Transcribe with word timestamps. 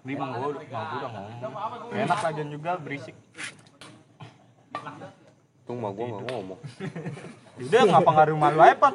Ini 0.00 0.12
emang 0.16 0.30
gue 0.32 0.48
udah, 0.56 0.64
gua 0.64 0.96
udah 0.96 1.10
ngomong. 1.12 1.38
Enak 1.92 2.18
lagian 2.24 2.48
juga 2.50 2.70
berisik. 2.80 3.16
Tung 5.68 5.78
mah 5.84 5.92
gua 5.94 6.04
nggak 6.08 6.24
ngomong. 6.26 6.60
Udah 7.60 7.82
ngapa 7.84 8.10
nggak 8.10 8.28
rumah 8.32 8.48
lu 8.50 8.60
aja, 8.64 8.88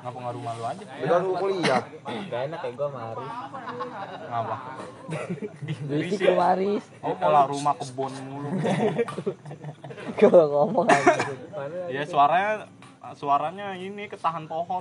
nggak 0.00 0.32
rumah 0.32 0.52
lu 0.56 0.64
aja? 0.64 0.84
Udah 1.04 1.18
lu 1.20 1.32
kuliah. 1.36 1.82
Gak 2.32 2.40
enak 2.48 2.60
ya 2.64 2.70
gue 2.72 2.88
mari. 2.88 3.26
Ngapa? 4.30 4.56
Berisik 5.84 6.20
lu 6.24 6.34
Maris. 6.40 6.84
Oh, 7.04 7.14
malah 7.20 7.44
rumah 7.44 7.74
kebun 7.76 8.12
mulu. 8.24 8.48
Kalau 10.16 10.46
ngomong 10.48 10.86
aja. 10.88 11.12
Ya 11.92 12.02
suaranya 12.08 12.72
suaranya 13.12 13.76
ini 13.76 14.08
ketahan 14.08 14.48
pohon. 14.48 14.80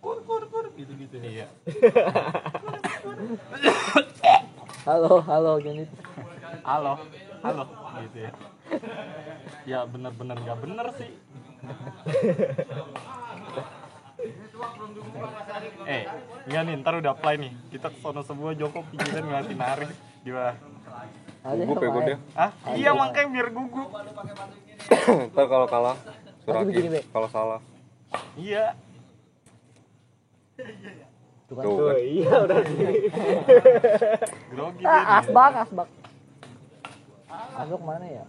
Kur 0.00 0.18
kur 0.26 0.42
kur 0.50 0.64
gitu-gitu 0.76 1.16
iya. 1.22 1.46
Halo, 4.86 5.18
halo 5.26 5.52
gini. 5.58 5.84
Halo. 6.62 6.94
Halo 7.42 7.62
gitu 8.06 8.18
ya. 8.22 8.30
Ya 9.66 9.78
bener-bener 9.86 10.36
nggak 10.38 10.58
bener 10.62 10.86
sih. 10.98 11.10
eh, 15.86 16.02
enggak 16.46 16.62
nih, 16.66 16.74
ntar 16.82 16.94
udah 17.02 17.12
apply 17.14 17.34
nih. 17.38 17.52
Kita 17.74 17.90
ke 17.90 17.98
sono 17.98 18.22
semua 18.22 18.54
Joko 18.54 18.86
pikiran 18.94 19.26
ngeliatin 19.26 19.60
Arif. 19.62 19.90
Gimana? 20.22 20.54
Gugup 21.46 21.78
ya 21.78 21.88
gua 21.94 22.02
dia. 22.02 22.18
Ah, 22.34 22.50
iya 22.74 22.90
makanya 22.90 23.28
biar 23.30 23.48
gugup. 23.54 23.88
Ntar 25.30 25.46
kalau 25.46 25.66
kalah 25.70 25.96
surakin. 26.42 27.02
Kalau 27.10 27.28
salah. 27.30 27.60
Iya. 28.34 28.74
Tuh 31.46 31.54
kan. 31.54 31.64
Tuh 31.64 31.76
Tuh, 31.78 31.86
kan. 31.92 31.96
iya 32.02 32.32
udah 32.42 32.58
Grogi 34.50 34.82
dia. 34.82 34.88
Ah, 34.90 35.20
asbak, 35.22 35.52
asbak. 35.62 35.88
Asbak 37.30 37.82
mana 37.84 38.06
ya? 38.08 38.24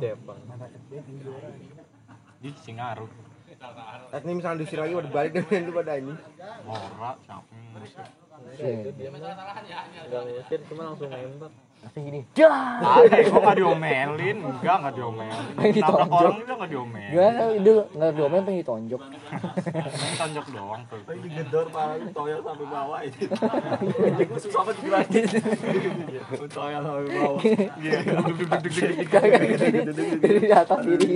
Jepang. 0.00 0.38
Di 2.40 2.50
Singaruh. 2.62 3.10
Eh, 4.12 4.20
ini 4.22 4.32
misalnya 4.38 4.62
diusir 4.62 4.78
lagi 4.78 4.94
udah 4.94 5.10
balik 5.10 5.32
dengan 5.34 5.66
lu 5.66 5.72
pada 5.74 5.96
ini. 5.98 6.14
Ora, 6.68 7.16
siapa 7.24 7.52
yang 7.56 7.66
ngusir? 7.74 8.06
Gak 10.06 10.22
ngusir 10.28 10.60
cuma 10.70 10.82
langsung 10.92 11.10
nembak. 11.10 11.52
Langsung 11.86 12.02
gini. 12.02 12.26
Dah. 12.34 12.98
Ada, 12.98 13.30
gua 13.30 13.38
nggak 13.46 13.56
diomelin, 13.62 14.36
enggak 14.42 14.76
nggak 14.82 14.94
diomelin. 14.98 15.44
Pengen 15.54 15.54
Nabrak 15.54 15.70
ditonjok. 15.78 16.18
orang 16.18 16.34
juga 16.42 16.54
nggak 16.58 16.70
diomelin. 16.74 17.10
Gimana 17.14 17.42
itu 17.54 17.74
nggak 17.94 18.10
diomelin 18.18 18.42
pengen 18.42 18.58
ditonjok. 18.58 19.02
Main 19.06 20.14
tonjok 20.18 20.46
doang 20.50 20.82
tuh. 20.90 21.00
digedor 21.22 21.66
parah 21.70 21.96
toyol 22.10 22.40
sampai 22.42 22.66
bawah 22.66 23.00
itu 23.06 23.22
susah 24.42 24.62
banget 24.66 24.76
dijelasin 24.82 25.24
toyol 26.50 26.82
sampai 26.82 27.06
bawah 27.14 27.40
Iya, 27.78 27.98
duduk 28.02 28.34
duduk 28.34 28.48
duduk 28.50 28.72
duduk. 28.74 29.06
Kagak 29.06 29.40
gini. 29.46 29.78
Di 30.42 30.50
atas 30.50 30.80
diri. 30.82 31.14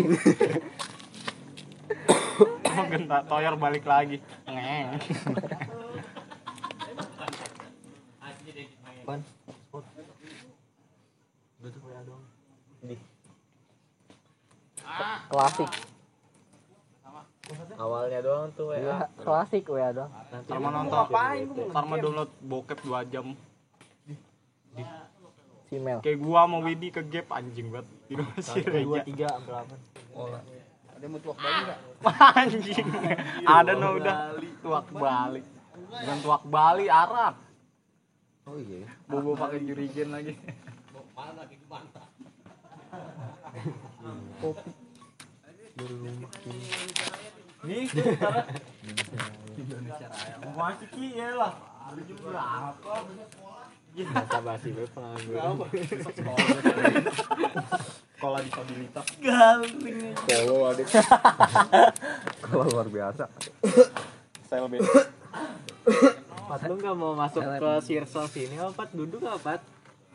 Mau 2.71 2.85
genta 2.87 3.19
toyor 3.27 3.55
balik 3.59 3.83
lagi. 3.83 4.23
Ngeng. 4.47 4.87
Klasik. 15.31 15.71
Awalnya 17.75 18.21
doang 18.23 18.55
tuh 18.55 18.71
ya. 18.79 19.11
klasik 19.19 19.67
WA 19.67 19.91
dong. 19.91 20.11
Nanti 20.31 20.49
Ntar 20.55 20.59
mau 20.63 20.71
nonton 20.71 21.05
Ntar 21.73 21.85
mau 21.89 21.97
download 21.99 22.31
bokep 22.47 22.79
2 22.87 23.11
jam. 23.11 23.27
Si 25.67 25.77
Mel. 25.79 25.99
Kayak 26.03 26.19
gua 26.23 26.47
sama 26.47 26.59
Widi 26.63 26.89
ke 26.95 27.03
gap 27.07 27.31
anjing 27.35 27.71
banget. 27.71 27.87
Di 28.07 28.15
rumah 28.19 28.39
si 28.39 28.59
Reja. 28.63 29.01
tiga 29.07 29.29
berapa? 29.43 29.75
Ada 30.95 31.05
mau 31.07 31.19
tuak 31.23 31.39
balik 31.39 31.59
enggak? 31.63 31.79
Anjing. 32.39 32.87
Ada 33.47 33.73
no 33.79 33.89
udah 33.99 34.17
tuak 34.63 34.87
balik. 34.95 35.45
Bukan 35.91 36.19
tuak 36.23 36.43
Bali 36.47 36.87
Arab. 36.87 37.35
Oh 38.47 38.59
iya. 38.59 38.87
Bobo 39.07 39.35
pakai 39.39 39.63
jurigen 39.63 40.11
lagi. 40.15 40.35
Nih, 47.71 47.87
Masih 50.59 50.89
ki 50.91 51.23
lah. 51.39 51.55
Berapa? 51.95 52.95
Masa 54.11 54.39
basi 54.43 54.75
gue 54.75 54.87
pengangguran. 54.91 55.55
Sekolah 58.19 58.41
disabilitas. 58.43 59.07
Kalau 60.27 60.67
adik. 60.67 60.87
Kalau 62.43 62.65
luar 62.75 62.87
biasa. 62.91 63.25
B. 64.51 64.75
Pat 66.51 66.67
lu 66.67 66.75
gak 66.75 66.95
mau 66.99 67.15
masuk 67.15 67.47
ke 67.47 67.71
Sirso 67.87 68.27
sini 68.27 68.59
apa 68.59 68.75
Pat? 68.75 68.91
Duduk 68.91 69.23
apa 69.23 69.39
Pat? 69.39 69.63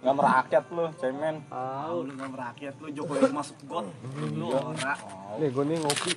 Nggak 0.04 0.16
merakyat 0.20 0.66
lu, 0.76 0.86
cemen. 1.00 1.36
Tahu. 1.48 1.98
lu 2.04 2.12
nggak 2.20 2.32
merakyat 2.36 2.76
lu 2.84 2.88
Jokowi 2.92 3.32
masuk 3.32 3.58
got 3.64 3.88
lu 4.36 4.52
ora 4.52 4.94
Nih 5.40 5.48
gue 5.50 5.64
nih 5.64 5.78
ngopi. 5.80 6.12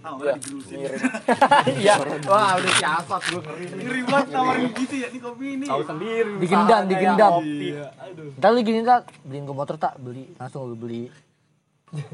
Ah 0.00 0.12
ora 0.12 0.32
digelusin 0.34 0.76
Iya. 1.74 1.94
Wah, 2.24 2.54
udah 2.54 2.74
siasat 2.74 3.22
gua 3.26 3.40
ngeri. 3.42 3.64
ngeri 3.74 4.00
banget 4.04 4.28
nawarin 4.30 4.70
gitu 4.72 4.94
ya 4.96 5.08
nih 5.08 5.20
kopi 5.20 5.46
ini 5.52 5.64
Tahu 5.64 5.82
sendiri. 5.82 6.32
Digendam, 6.38 6.66
kayak 6.78 6.86
digendam. 6.88 7.32
kopi. 7.36 7.68
Ntar 8.36 8.48
lu 8.48 8.60
gini 8.60 8.80
tak 8.80 9.00
beliin 9.22 9.42
gue 9.42 9.56
motor 9.56 9.76
tak 9.76 9.94
beli 9.96 10.24
langsung 10.34 10.64
lu 10.64 10.74
beli. 10.74 11.10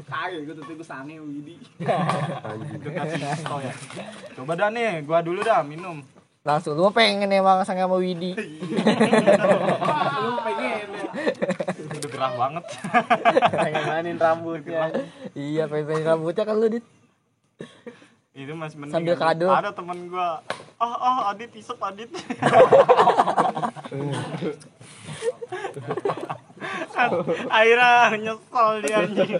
kagak 0.03 0.41
gue 0.43 0.53
tuh 0.53 0.63
gue 0.69 0.81
sange 0.81 1.17
Widi 1.17 1.57
tau 3.43 3.57
ya. 3.59 3.73
Coba 4.33 4.53
dah 4.53 4.69
nih, 4.69 5.01
gua 5.01 5.19
dulu 5.19 5.41
dah 5.41 5.61
minum. 5.61 5.99
Langsung 6.41 6.73
lu 6.73 6.87
pengen 6.89 7.27
emang 7.27 7.61
sang 7.61 7.75
sama 7.75 7.95
Widi. 7.95 8.37
lu 10.23 10.33
pengen 10.41 10.87
ya 10.87 11.07
Udah 12.03 12.11
gerah 12.11 12.35
banget. 12.35 12.63
Pengen 13.55 13.83
mainin 13.87 14.19
rambutnya. 14.19 14.91
iya 15.31 15.71
pengen 15.71 16.03
rambutnya 16.03 16.43
kan 16.43 16.59
lu 16.59 16.67
dit. 16.67 16.83
Itu 18.35 18.59
masih 18.59 18.75
mending. 18.75 18.91
Sambil 18.91 19.15
ada- 19.15 19.23
kado. 19.23 19.47
Ada 19.47 19.71
temen 19.71 20.11
gua. 20.11 20.43
Ah, 20.75 20.99
ah, 20.99 21.31
Adit 21.31 21.55
isep 21.55 21.79
Adit. 21.79 22.11
Akhirnya 27.47 27.91
nyesel 28.19 28.69
dia 28.83 28.97
anjing. 28.99 29.31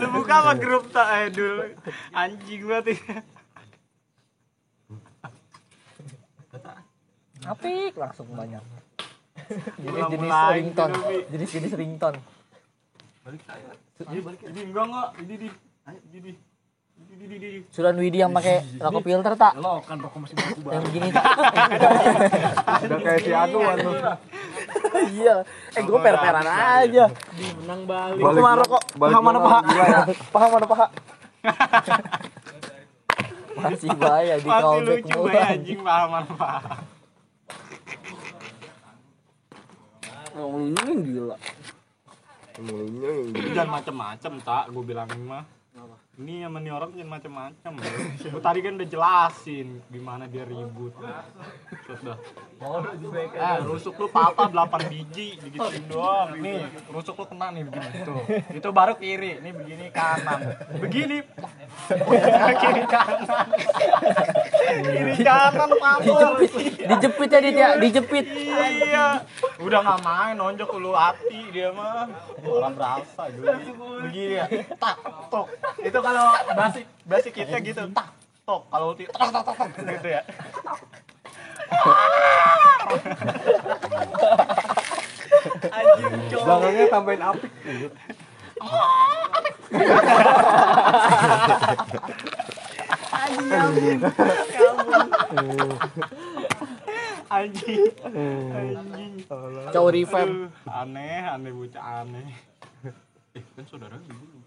Lu 0.00 0.06
buka 0.08 0.34
apa 0.40 0.52
grup 0.56 0.88
tak 0.88 1.08
eh 1.10 1.28
dulu. 1.28 1.68
Anjing 2.16 2.62
banget 2.64 2.96
ya. 2.96 3.20
Apik 7.44 7.92
langsung 7.92 8.32
banyak. 8.32 8.64
Jenis 9.48 9.88
Ulang 9.88 10.10
jenis 10.10 10.28
lagi 10.28 10.54
ringtone. 10.60 10.94
Bi. 10.98 11.16
Jenis 11.28 11.48
jenis 11.50 11.72
ringtone. 11.74 12.18
Ini 13.98 14.18
enggak 14.62 14.84
enggak, 14.84 15.08
ini 15.18 15.34
di 15.36 15.48
ini 15.48 16.18
di 16.20 16.32
ini 16.98 17.24
di 17.24 17.36
di 17.38 17.50
Suran 17.68 17.94
Widi 17.94 18.18
yang 18.18 18.30
pakai 18.30 18.62
rokok 18.76 19.02
filter 19.02 19.32
tak? 19.34 19.52
lo 19.56 19.80
kan 19.80 19.96
rokok 19.96 20.18
masih 20.18 20.34
baku 20.34 20.50
Yang 20.50 20.60
banget 20.60 20.82
begini 20.84 21.08
tak? 21.08 21.24
Udah 22.84 22.98
kayak 23.00 23.20
si 23.20 23.30
Anuan 23.32 23.76
tuh. 23.78 23.92
iya. 25.08 25.34
Eh 25.72 25.82
gue 25.82 25.98
per-peran 25.98 26.44
aja. 26.44 27.04
Menang 27.58 27.80
balik. 27.86 28.20
Balik 28.20 28.34
Ke 28.34 28.42
mana 28.42 28.62
kok? 28.64 28.82
balik 28.94 29.08
Paha 29.08 29.20
mana 29.22 29.38
paha? 29.38 29.60
ya. 29.70 30.00
Paha 30.34 30.46
mana 30.48 30.66
paha? 30.66 30.86
Masih 33.58 33.90
bahaya 33.92 34.34
di 34.38 34.46
Masih 34.46 34.62
callback 34.62 35.02
lucu 35.02 35.18
bay 35.24 35.42
anjing. 35.42 35.80
paham 35.82 36.10
paham. 36.30 36.97
Ngomongnya 40.38 40.82
yang 40.86 41.02
gila. 41.02 41.36
Emang 42.58 42.74
lu 42.78 42.86
nya 43.02 43.10
yang 43.10 43.28
Lu 43.34 43.48
jangan 43.50 43.70
macem-macem 43.82 44.32
tak, 44.46 44.64
gue 44.70 44.82
bilangin 44.86 45.20
mah. 45.26 45.42
Ini 46.18 46.42
sama 46.42 46.58
nih 46.58 46.74
orang 46.74 46.90
jangan 46.98 47.10
macem-macem. 47.14 47.72
Gue 48.34 48.42
tadi 48.42 48.58
kan 48.58 48.74
udah 48.74 48.88
jelasin 48.90 49.78
gimana 49.86 50.26
dia 50.26 50.42
ribut. 50.42 50.90
Terus 51.86 52.00
dah. 52.02 52.18
Eh, 53.38 53.58
rusuk 53.62 53.94
lu 54.02 54.10
patah 54.10 54.50
8 54.50 54.90
biji, 54.90 55.38
digituin 55.38 55.86
doang. 55.86 56.34
Nih, 56.42 56.66
rusuk 56.90 57.22
lu 57.22 57.24
kena 57.30 57.54
nih 57.54 57.62
begini 57.70 57.98
tuh. 58.02 58.22
Itu 58.50 58.74
baru 58.74 58.98
kiri, 58.98 59.38
nih 59.38 59.52
begini 59.54 59.86
kanan. 59.94 60.58
Begini. 60.82 61.22
kiri 62.66 62.82
kanan. 62.90 63.46
kiri 64.90 65.14
kanan 65.22 65.70
patah. 65.70 66.30
Dijepit, 66.42 66.72
dijepit 66.82 67.28
ya 67.30 67.38
dit 67.38 67.54
ya, 67.54 67.68
dijepit. 67.78 68.26
Iya. 68.26 69.06
Udah 69.62 69.86
nggak 69.86 70.00
main 70.02 70.34
nonjok 70.34 70.82
lu 70.82 70.98
hati 70.98 71.46
dia 71.54 71.70
mah. 71.70 72.10
Orang 72.42 72.74
berasa 72.74 73.30
dulu. 73.30 73.54
Begini 74.02 74.34
ya. 74.42 74.46
Tak 74.82 74.98
tok. 75.30 75.46
Itu 75.78 76.07
kalau 76.08 76.28
basic 76.56 76.84
basic 77.04 77.32
kita 77.36 77.56
gitu. 77.60 77.84
Tak 77.92 78.18
TikTok. 78.48 78.62
Kalau 78.72 78.96
ulti 78.96 79.04
tok 79.12 79.28
tok 79.28 79.44
tok 79.44 79.56
tok, 79.60 79.68
gitu 79.76 80.08
ya. 80.08 80.22
Belakangnya 86.32 86.84
tambahin 86.88 87.20
apik. 87.28 87.52
Anjing. 93.12 94.00
Anjing. 97.28 99.12
Cowok 99.76 99.92
revive. 99.92 100.48
Aneh, 100.64 101.20
aneh 101.28 101.52
bocah 101.52 101.84
aneh. 102.00 102.32
Eh, 103.36 103.44
kan 103.52 103.64
saudara 103.68 104.00
dulu. 104.00 104.37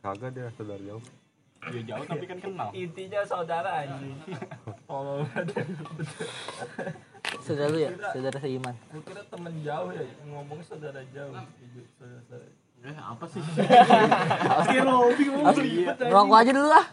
Kagak 0.00 0.30
dia 0.32 0.48
saudara 0.54 0.80
jauh. 0.80 1.04
Dia 1.66 1.82
jauh 1.84 2.04
tapi 2.06 2.24
kan 2.24 2.38
kenal. 2.38 2.68
Intinya 2.72 3.20
saudara 3.26 3.70
anjing. 3.82 4.16
Oh, 4.86 5.24
Saudara 7.42 7.68
lu 7.68 7.78
ya, 7.78 7.90
saudara 8.12 8.38
seiman. 8.38 8.74
gue 8.86 9.02
kira 9.02 9.22
temen 9.26 9.54
jauh 9.60 9.90
ya, 9.90 10.02
ngomongnya 10.24 10.64
saudara 10.64 11.00
jauh. 11.10 11.34
Eh, 12.86 12.94
apa 12.94 13.24
sih? 13.26 13.42
Akhir 14.46 14.82
lo 14.86 15.10
bingung 15.10 15.42
Iya, 15.58 15.92
Rokok 16.06 16.36
aja 16.38 16.50
dulu 16.54 16.68
lah. 16.70 16.86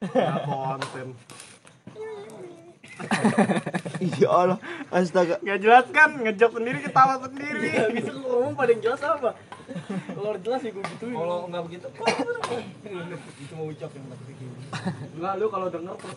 ya, 0.14 0.30
konten. 0.46 1.08
Iya 3.98 4.28
Allah, 4.30 4.58
astaga. 4.88 5.36
Gak 5.42 5.58
jelas 5.58 5.86
kan, 5.90 6.10
ngejok 6.16 6.50
sendiri 6.54 6.78
ketawa 6.80 7.18
sendiri. 7.18 7.70
Bisa 7.92 8.10
lu 8.14 8.22
ngomong 8.22 8.54
pada 8.54 8.70
yang 8.70 8.82
jelas 8.84 9.02
apa? 9.02 9.30
Kalau 9.90 10.30
jelas 10.42 10.60
ya 10.66 10.70
gue 10.74 10.84
gituin. 10.96 11.14
Kalau 11.14 11.36
nggak 11.46 11.62
begitu, 11.66 11.86
itu 13.40 13.52
mau 13.54 13.66
ucap 13.70 13.90
yang 13.94 14.06
mati 14.10 14.32
gini. 14.34 14.56
Enggak, 15.18 15.32
lu 15.38 15.46
kalau 15.50 15.66
denger 15.70 15.94
terus 15.98 16.14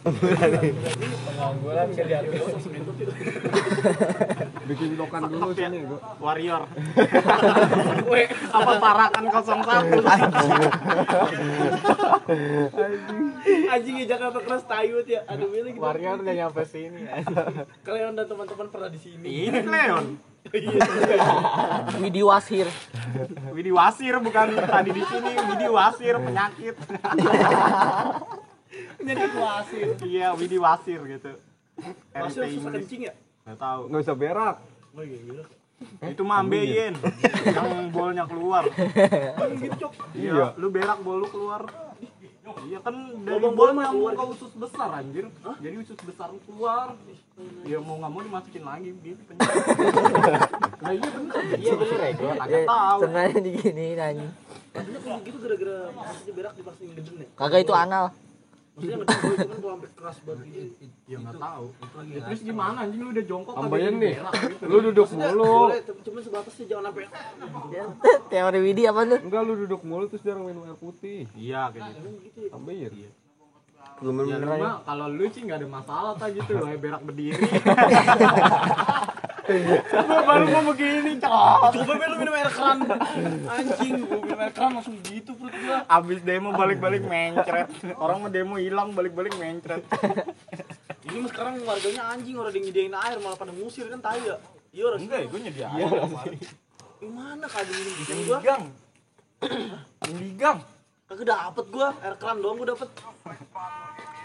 Pengangguran 1.23 1.85
bisa 1.89 2.03
diambil. 2.05 2.41
Bikin 4.63 4.89
tokan 4.97 5.21
dulu 5.29 5.51
sini 5.53 5.77
gua. 5.85 5.99
warrior. 6.21 6.63
Weh, 8.11 8.27
apa 8.31 8.71
parakan 8.79 9.23
01? 9.27 9.91
Anjing 13.73 13.95
ya 14.01 14.05
Jakarta 14.17 14.39
keras 14.41 14.63
tayut 14.65 15.05
ya. 15.05 15.21
Aduh 15.29 15.51
ini 15.53 15.75
gitu. 15.75 15.83
Warrior 15.83 16.21
udah 16.23 16.35
nyampe 16.35 16.63
sini. 16.65 17.05
Kalian 17.85 18.15
dan 18.17 18.25
teman-teman 18.25 18.67
pernah 18.71 18.89
di 18.89 18.99
sini. 19.01 19.25
Ini 19.49 19.61
Leon. 19.65 20.32
Widi 22.03 22.21
Wasir. 22.25 22.67
Widi 23.55 23.71
Wasir 23.71 24.15
bukan 24.19 24.47
tadi 24.67 24.91
di 24.91 25.03
sini, 25.07 25.31
Widi 25.39 25.67
Wasir 25.71 26.15
penyakit. 26.19 26.75
Penyakit 28.97 29.31
wasir. 29.37 29.87
Iya, 30.03 30.33
Widi 30.33 30.57
Wasir 30.57 30.99
gitu. 31.05 31.31
Wasir 32.15 32.43
susah 32.49 32.71
kencing 32.73 33.01
ya? 33.07 33.13
Nggak 33.43 33.57
tahu. 33.59 33.81
Nggak 33.91 34.01
usah 34.03 34.15
berak. 34.17 34.55
Oh 34.93 35.03
iya 35.03 35.17
gitu. 35.19 35.43
Itu 35.99 36.23
mah 36.23 36.39
ambeien 36.39 36.95
yang 37.43 37.91
bolnya 37.91 38.23
keluar. 38.23 38.63
Gitu. 39.59 39.87
Iya, 40.15 40.55
lu 40.55 40.71
berak 40.71 41.03
bol 41.03 41.19
lu 41.23 41.27
keluar. 41.27 41.67
Iya 42.43 42.79
kan 42.83 42.95
dari 43.23 43.39
Lubang 43.39 43.55
bol 43.55 43.71
bol 43.71 43.71
mah 43.71 43.83
nyambung 43.87 43.99
keluar 44.03 44.13
ke 44.19 44.25
usus 44.35 44.51
besar 44.59 44.89
anjir. 44.99 45.25
Jadi 45.63 45.75
usus 45.79 45.99
besar 46.03 46.27
lu 46.27 46.39
keluar. 46.43 46.87
Ya 47.63 47.77
mau 47.79 47.95
nggak 48.03 48.11
mau 48.11 48.21
dimasukin 48.21 48.63
lagi. 48.67 48.89
Nah 50.83 50.91
iya 50.91 51.07
bener. 51.15 51.35
Iya 51.55 51.73
bener 51.79 51.99
ya. 52.03 52.11
Gua 52.19 52.33
kagak 52.43 52.63
tahu. 52.67 52.99
Sengaja 52.99 53.39
diginiin 53.39 53.99
anjing. 54.03 54.31
Maksudnya 54.75 54.99
kalau 54.99 55.19
gitu 55.23 55.37
gara-gara 55.39 55.77
maksudnya 55.95 56.33
berak 56.35 56.53
dipaksain 56.59 56.87
ngeden 56.91 57.15
ya? 57.23 57.27
Kagak 57.39 57.59
itu 57.63 57.73
anal. 57.73 58.05
Maksudnya 58.73 58.97
ngeden 59.05 59.17
gue 59.21 59.33
itu 59.37 59.45
kan 59.45 59.57
gua 59.61 59.71
sampai 59.77 59.89
keras 59.93 60.17
banget 60.25 60.45
gitu. 60.49 60.85
Ya 61.05 61.17
nggak 61.21 61.35
tahu. 61.37 61.65
Ya, 62.09 62.19
terus 62.25 62.41
gimana 62.41 62.77
anjing 62.81 63.01
lu 63.05 63.09
udah 63.13 63.25
jongkok 63.29 63.53
Ambayan 63.53 63.93
kagak 64.01 64.01
nih. 64.01 64.13
Lu 64.65 64.77
duduk 64.81 65.07
mulu. 65.13 65.57
Cuma 66.01 66.19
sebatas 66.25 66.53
sih 66.57 66.65
jangan 66.65 66.89
sampai 66.89 67.05
Teori 68.33 68.59
Widi 68.65 68.83
apa 68.89 69.01
tuh? 69.05 69.19
Enggak 69.21 69.41
lu 69.45 69.53
duduk 69.61 69.81
mulu 69.85 70.09
terus 70.09 70.25
jarang 70.25 70.49
minum 70.49 70.65
air 70.65 70.73
putih. 70.81 71.29
Iya 71.37 71.69
kayak 71.69 72.01
gitu. 72.01 72.09
gitu 72.25 72.39
ya. 72.49 72.51
Ambil. 72.57 72.89
Iya. 72.89 73.09
Belum 74.01 74.25
Ya 74.25 74.81
kalau 74.81 75.05
lu 75.05 75.25
sih 75.29 75.41
nggak 75.45 75.57
ada 75.61 75.67
masalah 75.69 76.11
tak 76.17 76.33
gitu 76.33 76.51
loh 76.59 76.73
berak 76.73 77.01
berdiri. 77.05 77.45
Baru 80.27 80.45
mau 80.47 80.63
begini. 80.71 81.19
Coba 81.19 82.05
lu 82.07 82.15
minum 82.15 82.33
air 82.35 82.47
keran. 82.47 82.77
Anjing, 83.47 83.93
gua 84.07 84.19
minum 84.23 84.39
air 84.39 84.53
keran 84.55 84.71
langsung 84.79 84.95
gitu 85.03 85.35
perut 85.35 85.55
gua. 85.59 85.83
Abis 85.91 86.19
demo 86.23 86.55
balik-balik 86.55 87.03
mencret. 87.03 87.67
Orang 87.99 88.23
mah 88.23 88.31
demo 88.31 88.55
hilang 88.55 88.95
balik-balik 88.95 89.35
mencret. 89.35 89.83
Ini 91.03 91.17
mah 91.19 91.29
sekarang 91.29 91.53
warganya 91.67 92.03
anjing 92.15 92.39
orang 92.39 92.55
yang 92.55 92.65
nyediain 92.71 92.95
air 92.95 93.17
malah 93.19 93.35
pada 93.35 93.51
ngusir 93.51 93.91
kan 93.91 93.99
tai 93.99 94.23
ya. 94.23 94.39
Iya 94.73 94.83
orang 94.89 94.99
Enggak 95.05 95.19
ya, 95.19 95.27
gue 95.27 95.39
nyediain. 95.43 95.75
Iya. 95.75 95.87
Gimana 97.03 97.45
kagak 97.51 97.75
minum 97.75 97.93
gitu 97.99 98.11
gua? 98.23 98.39
Ligang. 98.39 98.63
Ligang. 100.07 100.59
Kagak 101.11 101.27
dapet 101.27 101.65
gua, 101.67 101.87
air 101.99 102.15
keran 102.15 102.37
doang 102.39 102.55
gua 102.63 102.67
dapet. 102.71 102.89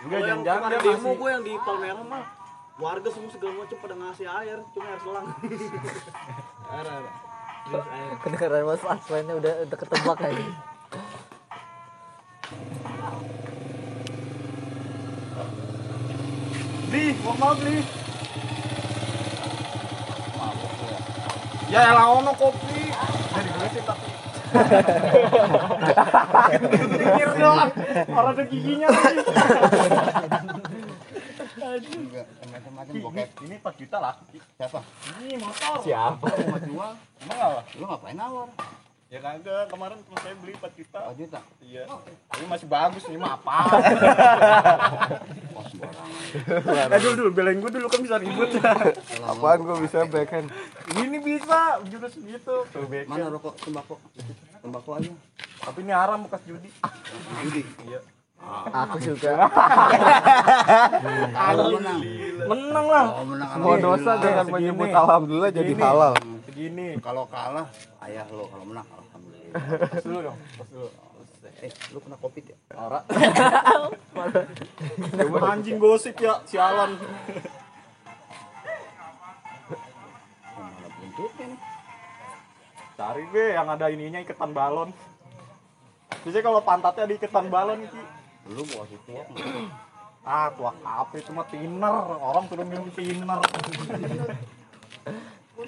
Enggak 0.07 0.21
jangan-jangan 0.31 0.69
dia 0.71 0.81
demo 0.87 1.11
gua 1.19 1.29
yang 1.35 1.43
di 1.43 1.53
Palmerah 1.59 2.07
mah 2.07 2.38
warga 2.79 3.11
semua 3.11 3.31
segala 3.35 3.53
macam 3.59 3.77
pada 3.83 3.95
ngasih 3.99 4.27
air, 4.31 4.59
cuma 4.71 4.87
air 4.87 5.01
selang. 5.03 5.27
air 6.79 6.87
air. 6.87 7.05
Kedengeran 8.23 8.65
mas 8.65 8.81
Aswennya 8.87 9.35
udah 9.37 9.53
udah 9.67 9.77
ketebak 9.77 10.19
aja. 10.25 10.47
Bli, 16.89 17.05
mau 17.21 17.35
mau 17.37 17.53
beli. 17.53 17.85
Ya 21.69 21.93
elah 21.93 22.09
ono 22.09 22.33
kopi. 22.33 22.89
Jadi 23.37 23.49
gue 23.53 23.69
sih 23.77 23.83
tapi. 23.85 24.09
Pikir 26.89 27.31
doang. 27.37 27.69
Orang 28.09 28.33
ada 28.33 28.43
giginya 28.49 28.89
lagi. 28.89 29.21
macam-macam 32.49 32.93
bokep 32.99 33.29
Ini 33.45 33.55
4 33.61 33.81
juta 33.81 33.97
lah. 33.99 34.15
siapa 34.57 34.81
Ini 35.19 35.35
motor. 35.37 35.77
Siapa? 35.83 36.27
mau 36.27 36.61
jual 36.61 36.93
Emang 37.19 37.39
apa? 37.39 37.61
lu 37.75 37.85
ngapain 37.85 38.17
nawar 38.17 38.49
Ya 39.09 39.25
kagak, 39.25 39.73
kemarin 39.73 39.97
teman 40.05 40.21
saya 40.21 40.37
beli 40.37 40.53
4 40.53 40.69
juta. 40.77 40.99
4 41.09 41.17
juta 41.17 41.41
Iya. 41.65 41.83
Ini 42.37 42.45
masih 42.45 42.69
bagus, 42.69 43.09
ini 43.09 43.17
mah 43.17 43.41
apa? 43.41 43.57
oh 45.57 45.65
Eh 46.69 46.99
dulu 47.01 47.15
dulu, 47.17 47.31
belain 47.33 47.57
gue 47.57 47.73
dulu 47.73 47.89
kan 47.89 48.05
bisa 48.05 48.21
ribut. 48.21 48.53
Apaan 49.25 49.65
gua 49.65 49.81
bisa 49.81 50.05
backhand? 50.05 50.53
ini 50.93 51.25
bisa, 51.25 51.81
jurus 51.89 52.21
gitu. 52.21 52.69
Tuh 52.69 52.85
backhand. 52.85 53.09
mana 53.09 53.33
rokok 53.33 53.57
tembakau 53.57 53.97
tembakau 54.61 54.93
aja 55.01 55.09
Tapi 55.65 55.79
ini 55.81 55.93
haram 55.93 56.29
bekas 56.29 56.45
judi. 56.45 56.69
judi 57.41 57.63
Aku 58.41 58.97
juga. 58.99 59.35
menang 61.49 62.01
Menang 62.49 62.87
lah. 62.87 63.05
oh 63.13 63.25
Semua 63.53 63.77
dosa 63.77 64.13
dengan 64.17 64.47
menyebut 64.49 64.89
alhamdulillah 64.89 65.51
jadi 65.51 65.73
halal. 65.75 66.15
Segini. 66.49 66.97
kalau 66.99 67.29
kalah 67.29 67.69
ayah 68.03 68.27
lo 68.31 68.49
kalau 68.49 68.65
menang 68.65 68.87
alhamdulillah 68.89 69.53
Pas 69.85 70.03
dulu 70.03 70.19
dong. 70.25 70.39
Pas 70.57 70.69
dulu. 70.69 70.89
eh 71.59 71.73
lu 71.91 71.99
kena 71.99 72.17
covid 72.17 72.45
ya 72.47 72.57
Ora. 72.73 73.01
Anjing 75.51 75.79
gosip 75.79 76.15
ya, 76.17 76.39
sialan. 76.45 76.95
malah 80.55 80.91
buntutnya 80.95 81.45
nih 81.49 81.61
Cari 82.95 83.25
be 83.29 83.45
yang 83.55 83.67
ada 83.69 83.87
ininya 83.89 84.19
iketan 84.19 84.51
balon. 84.51 84.91
Biasanya 86.19 86.43
kalau 86.43 86.61
pantatnya 86.61 87.07
di 87.07 87.15
iketan 87.15 87.47
balon 87.47 87.79
Ki. 87.85 88.03
Lu 88.49 88.63
mau 88.65 88.85
kasih 88.85 88.99
tuak 89.07 89.29
Ah, 90.29 90.53
tua 90.53 90.77
kafe 90.85 91.25
itu 91.25 91.31
mah 91.33 91.47
thinner. 91.49 92.05
Orang 92.21 92.45
sudah 92.53 92.65
minum 92.69 92.93
thinner. 92.93 93.41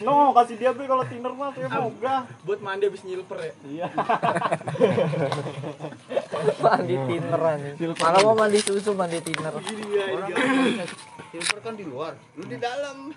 No, 0.05 0.37
kasih 0.37 0.55
dia 0.61 0.71
be 0.77 0.85
kalau 0.85 1.01
thinner 1.09 1.33
mah 1.33 1.49
saya 1.57 1.73
mau 1.73 1.89
ogah. 1.89 2.29
Buat 2.45 2.61
mandi 2.61 2.85
habis 2.85 3.01
nyilper 3.01 3.41
ya. 3.41 3.53
Iya. 3.65 3.87
Mandi 6.61 6.95
tiner 7.09 7.41
anjing. 7.41 7.91
Malah 7.97 8.21
mau 8.21 8.37
mandi 8.37 8.59
susu 8.61 8.93
mandi 8.93 9.19
tiner. 9.25 9.55
Gini 9.65 9.85
ya, 9.97 10.05
ini 10.13 10.85
silver 11.31 11.59
kan 11.63 11.75
di 11.79 11.85
luar 11.87 12.13
lu 12.37 12.45
di 12.45 12.59
dalam 12.59 13.15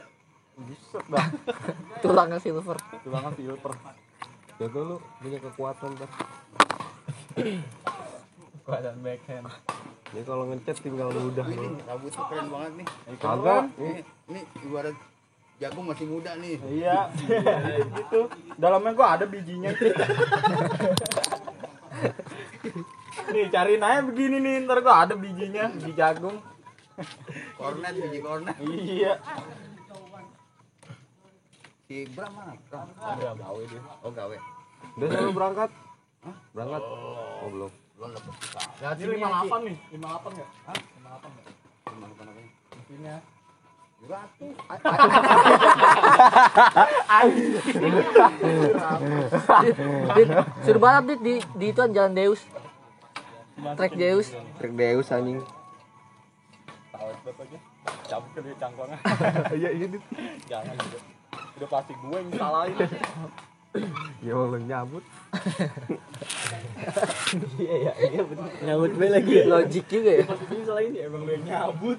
Buset 0.53 1.01
dah. 1.09 1.27
Tulangnya 1.99 2.37
silver. 2.37 2.77
Tulangan 3.01 3.33
silver. 3.33 3.73
Jago 4.61 4.79
lu 4.85 4.95
punya 5.17 5.37
kekuatan 5.41 5.97
ntar. 5.97 6.09
Keadaan 8.63 8.97
backhand. 8.99 9.45
Ini 10.09 10.21
kalau 10.23 10.43
ngecat 10.45 10.77
tinggal 10.79 11.09
mudah 11.09 11.43
ini 11.45 11.67
rambutnya 11.83 12.23
keren 12.25 12.47
banget 12.47 12.71
nih 12.77 12.87
Kagak. 13.17 13.63
ini 13.75 13.91
ini 14.27 14.39
ibarat 14.61 14.95
jagung 15.57 15.85
masih 15.85 16.05
muda 16.05 16.31
nih 16.37 16.55
Iya, 16.63 17.09
gitu. 17.97 18.29
Dalamnya 18.55 18.93
gua 18.93 19.07
ada 19.13 19.25
bijinya. 19.25 19.73
nih 23.25 23.45
cariin 23.49 23.81
aja 23.81 24.01
begini 24.01 24.37
nih 24.37 24.53
ntar 24.63 24.79
gua 24.79 25.03
ada 25.03 25.15
bijinya 25.15 25.67
biji 25.69 25.91
jagung 25.93 26.37
Kornet 27.57 27.93
biji 27.95 28.19
kornet. 28.19 28.55
iya 28.61 29.13
Si 31.83 32.05
Bram 32.07 32.31
mana? 32.31 32.53
Bram. 32.63 32.87
ada 32.97 33.33
gawe 33.33 33.61
dia 33.65 33.81
Oh 33.99 34.09
gawe. 34.09 34.37
Udah 34.93 35.07
selalu 35.09 35.31
berangkat? 35.31 35.69
Berangkat? 36.51 36.81
Oh 37.41 37.49
belum. 37.49 37.71
Belum 37.97 38.09
dapat. 38.11 38.33
ini 38.99 39.05
lima 39.15 39.27
delapan 39.29 39.59
nih 39.69 39.77
lima 39.93 40.05
delapan 40.09 40.29
nggak 40.33 40.49
Cuma 41.83 42.05
apa 42.09 42.23
namanya? 42.25 42.51
mesinnya 42.73 43.17
Beratus. 44.03 44.55
Dit, 50.11 50.27
suruh 50.67 50.81
balap 50.83 51.03
dit 51.07 51.19
di 51.23 51.33
di 51.55 51.65
itu 51.71 51.81
jalan 51.95 52.11
Deus. 52.11 52.41
Trek 53.79 53.95
Deus. 53.95 54.27
Trek 54.59 54.73
Deus 54.75 55.07
anjing. 55.07 55.39
aja 57.43 57.59
cabut 58.07 58.29
ke 58.31 58.39
dia 58.45 58.55
cangkongnya 58.55 58.97
Iya 59.59 59.69
iya 59.75 59.85
dit. 59.91 60.03
jangan 60.47 60.73
gitu 60.79 60.97
udah 61.53 61.69
pasti 61.69 61.93
gue 61.93 62.17
yang 62.17 62.29
salahin 62.33 62.75
Ya 64.21 64.33
Allah 64.37 64.61
nyabut. 64.61 65.01
Nyambut 68.61 68.91
gue 68.93 69.07
lagi. 69.09 69.33
Logik 69.49 69.85
juga 69.89 70.11
ya. 70.13 70.25
pasti 70.29 70.45
dia 70.45 70.63
salahin 70.69 70.93
ya 70.93 71.03
emang 71.09 71.25
lu 71.25 71.33
nyabut 71.41 71.97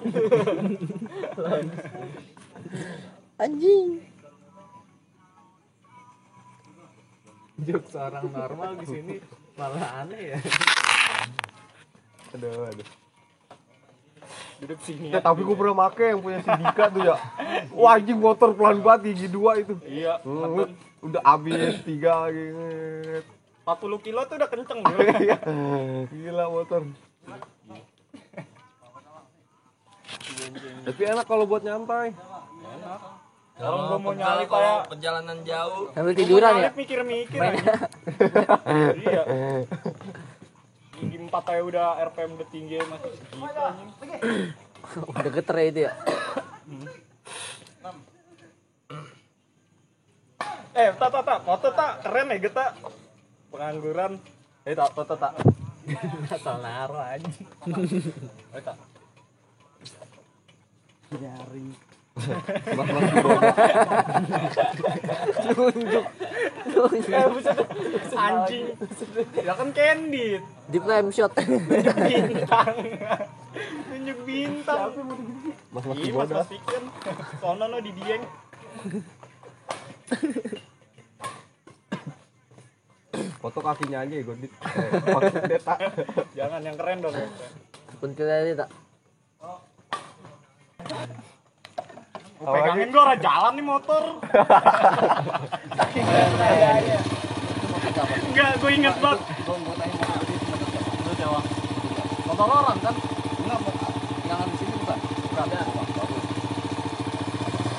Anjing. 3.35 3.89
jok 7.55 7.83
seorang 7.87 8.27
normal 8.35 8.75
di 8.79 8.85
sini 8.87 9.15
malah 9.55 10.03
aneh 10.03 10.35
ya 10.35 10.37
Aduh 12.35 12.67
aduh. 12.67 12.87
Duduk 14.57 14.79
sini 14.79 15.07
Ya, 15.09 15.19
tapi 15.19 15.41
gue 15.41 15.53
pernah 15.53 15.75
make 15.81 16.05
yang 16.05 16.19
punya 16.19 16.39
si 16.39 16.51
Dika 16.53 16.85
tuh 16.87 17.01
ya. 17.03 17.15
Wah 17.71 17.91
anjing 17.93 18.15
motor 18.17 18.49
pelan 18.51 18.79
banget 18.79 19.01
gigi 19.11 19.27
dua 19.27 19.57
itu. 19.57 19.75
iya 19.83 20.17
Hmm, 20.21 20.71
udah 21.01 21.21
habis 21.21 21.79
tiga 21.81 22.25
lagi. 22.25 22.45
40 23.65 23.75
kilo 23.99 24.21
tuh 24.23 24.35
udah 24.35 24.47
kenceng 24.47 24.79
gue 24.79 24.97
Gila 26.13 26.45
motor. 26.47 26.81
Tapi 30.85 31.01
enak 31.03 31.25
kalau 31.25 31.43
buat 31.43 31.61
nyantai. 31.61 32.13
kalau 33.55 33.87
gue 33.87 33.99
mau 34.01 34.11
nyalip 34.11 34.47
kayak 34.47 34.79
perjalanan 34.85 35.39
jauh 35.41 35.87
Sambil 35.89 36.11
tiduran 36.13 36.51
ya. 36.59 36.69
mikir-mikir 36.69 37.39
aja. 37.39 37.73
iya 38.93 39.23
gigi 41.05 41.17
empat 41.21 41.45
aja 41.53 41.61
udah 41.61 41.87
RPM 42.09 42.31
udah 42.35 42.47
tinggi 42.49 42.75
masih 42.85 43.11
segitu 43.13 43.61
anjing. 43.61 43.89
Udah 45.09 45.31
geter 45.33 45.55
ya 45.57 45.65
itu 45.65 45.79
ya. 45.89 45.91
eh 50.85 50.89
tak 50.93 51.09
tak 51.09 51.23
tak. 51.25 51.41
Foto 51.41 51.73
tak. 51.73 52.05
Keren 52.05 52.29
ya 52.29 52.37
kita 52.37 52.77
pengangguran. 53.49 54.21
Eh 54.61 54.77
tak 54.77 54.93
foto 54.93 55.17
tak 55.17 55.33
asal 56.35 56.57
naro 56.61 56.97
aja 56.97 57.29
eh 58.57 58.61
tak 58.61 58.77
Mas 62.15 62.87
mas 62.87 63.11
roda. 63.19 63.49
eh 67.05 67.27
buset 67.27 67.59
anjing 68.15 68.65
ya 69.35 69.51
kan 69.51 69.69
candid 69.75 70.39
Di 70.71 70.77
frame 70.79 71.11
shot. 71.11 71.35
bintang 71.35 72.71
tunjuk 73.91 74.19
bintang 74.23 74.95
Mas 75.75 75.83
mas 75.83 75.95
Iya 75.99 76.11
mas 76.15 76.47
fiction 76.47 76.83
sono 77.43 77.67
no 77.67 77.83
di 77.83 77.91
dieng 77.91 78.23
Foto 83.39 83.59
kakinya 83.59 84.03
aja 84.03 84.11
ya 84.11 84.23
Gondit. 84.23 84.51
Eh, 84.51 84.89
Maksudnya 85.07 85.59
tak. 85.61 85.79
jangan 86.33 86.61
yang 86.63 86.75
keren 86.75 86.99
dong 86.99 87.15
kita 88.11 88.33
ini 88.43 88.53
tak. 88.55 88.69
Pegangin 92.35 92.91
gua 92.91 93.01
orang 93.07 93.19
jalan 93.23 93.51
nih 93.55 93.63
motor 93.63 94.03
enggak 98.27 98.51
gue 98.59 98.71
inget 98.75 98.95
banget 98.99 99.19
Lu 101.07 101.11
Jawa. 101.15 101.39
motor 102.27 102.47
orang 102.51 102.77
kan 102.83 102.95
Enggak 103.39 103.59
mau 103.63 103.71
jangan 104.27 104.47
di 104.51 104.55
sini 104.59 104.75
bukan? 104.83 104.99
Berada. 105.31 105.59
Bagus. 105.63 106.25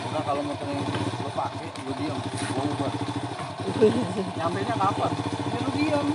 Enggak 0.09 0.23
kalau 0.25 0.43
motor 0.49 0.67
yang 0.73 0.89
lo 1.21 1.31
pakai 1.37 1.69
lo 1.85 1.93
diam. 2.01 2.19
Gua 2.25 2.63
ubah. 2.65 2.93
nyampe 4.41 4.61
nya 4.65 4.75
kapan 4.81 5.13
Ya 5.53 5.59
lu 5.61 5.71
diam. 5.77 6.07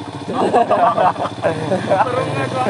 turunnya 2.09 2.45
gua 2.49 2.65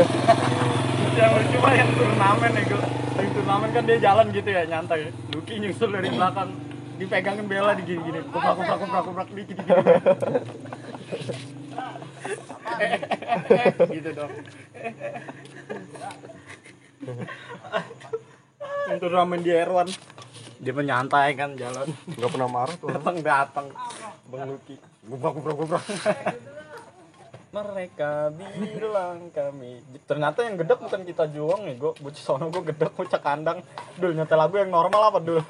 yang 1.15 1.31
lucu 1.35 1.57
mah 1.59 1.73
yang 1.75 1.89
turnamen 1.93 2.51
ya 2.55 2.63
gua 2.69 2.87
yang 3.19 3.31
turnamen 3.35 3.69
kan 3.75 3.83
dia 3.85 3.97
jalan 3.99 4.25
gitu 4.31 4.49
ya 4.49 4.63
nyantai. 4.67 5.11
Lucky 5.31 5.53
nyusul 5.59 5.89
dari 5.91 6.09
belakang. 6.09 6.49
Dipegangin 7.01 7.49
bela 7.49 7.73
di 7.73 7.83
gini 7.83 8.01
gini 8.05 8.19
kuprak 8.29 8.53
kuprak 8.61 8.77
kuprak 8.77 9.03
kuprak 9.09 9.27
dikit 9.33 9.57
dikit 9.57 9.77
gitu 13.89 14.09
dong. 14.13 14.31
Yang 18.85 18.97
turnamen 19.01 19.39
di 19.41 19.51
Erwan. 19.51 19.89
Dia 20.61 20.73
menyantai 20.77 21.33
kan 21.33 21.57
jalan. 21.57 21.89
Enggak 22.05 22.29
pernah 22.29 22.49
marah 22.49 22.75
tuh. 22.77 22.93
datang 22.93 23.17
datang. 23.25 23.67
Bang 24.29 24.45
Lucky 24.47 24.77
gubrak 25.01 25.33
gubrak 25.33 25.55
gubrak 25.57 25.83
mereka 27.51 28.31
bilang 28.31 29.27
kami 29.36 29.84
ternyata 30.08 30.48
yang 30.48 30.55
gedek 30.55 30.79
bukan 30.79 31.03
kita 31.03 31.27
juang 31.27 31.67
nih 31.67 31.75
gue 31.75 31.91
bocah 32.00 32.24
sono 32.24 32.48
gue 32.48 32.63
gedek 32.72 32.96
bocah 32.96 33.20
kandang. 33.20 33.60
Dulu 34.00 34.12
nyetel 34.15 34.39
lagu 34.39 34.55
yang 34.55 34.72
normal 34.72 35.12
apa 35.12 35.20
dulu 35.20 35.43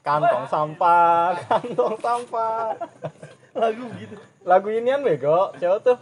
kantong 0.00 0.48
sampah 0.48 1.36
kantong 1.48 1.96
sampah. 2.00 2.80
Lagu 3.52 3.84
gitu. 4.00 4.16
Lagu 4.42 4.68
inian 4.72 5.04
bego 5.04 5.52
cewek 5.60 5.80
tuh? 5.84 5.98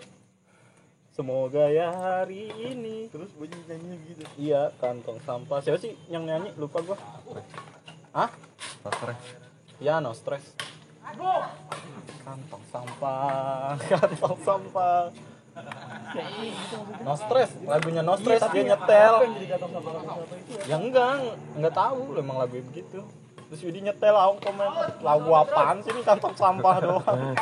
Semoga 1.10 1.66
ya 1.68 1.90
hari 1.90 2.54
ini. 2.54 3.10
Terus 3.10 3.34
bunyi 3.34 3.58
nyanyi 3.66 3.98
gitu. 4.14 4.22
Iya 4.38 4.70
kantong 4.78 5.18
sampah. 5.26 5.58
Siapa 5.58 5.82
sih 5.82 5.98
yang 6.06 6.22
nyanyi? 6.24 6.54
Lupa 6.54 6.80
gua. 6.86 6.94
Hah? 8.14 8.30
Stres. 8.86 9.20
Ya, 9.82 9.98
no 9.98 10.14
stress. 10.14 10.54
Kantong 12.20 12.64
sampah, 12.70 13.74
kantong 13.90 14.38
sampah. 14.46 15.10
No 17.02 17.12
stress, 17.18 17.50
lagunya 17.66 18.02
no 18.06 18.14
stress 18.16 18.42
dia 18.54 18.62
nyetel. 18.70 19.14
Ya 20.64 20.76
enggak, 20.78 21.34
enggak 21.58 21.74
tahu 21.74 22.14
emang 22.16 22.36
lagu 22.38 22.62
begitu. 22.70 23.02
Terus 23.50 23.60
Yudi 23.66 23.82
nyetel 23.82 24.14
aku 24.14 24.46
komen 24.46 24.70
lagu 25.02 25.30
apaan 25.34 25.82
sih 25.82 25.90
ini 25.90 26.06
kantong 26.06 26.38
sampah 26.38 26.76
doang. 26.78 27.34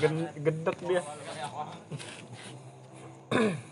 Gedek 0.46 0.78
dia. 0.86 1.02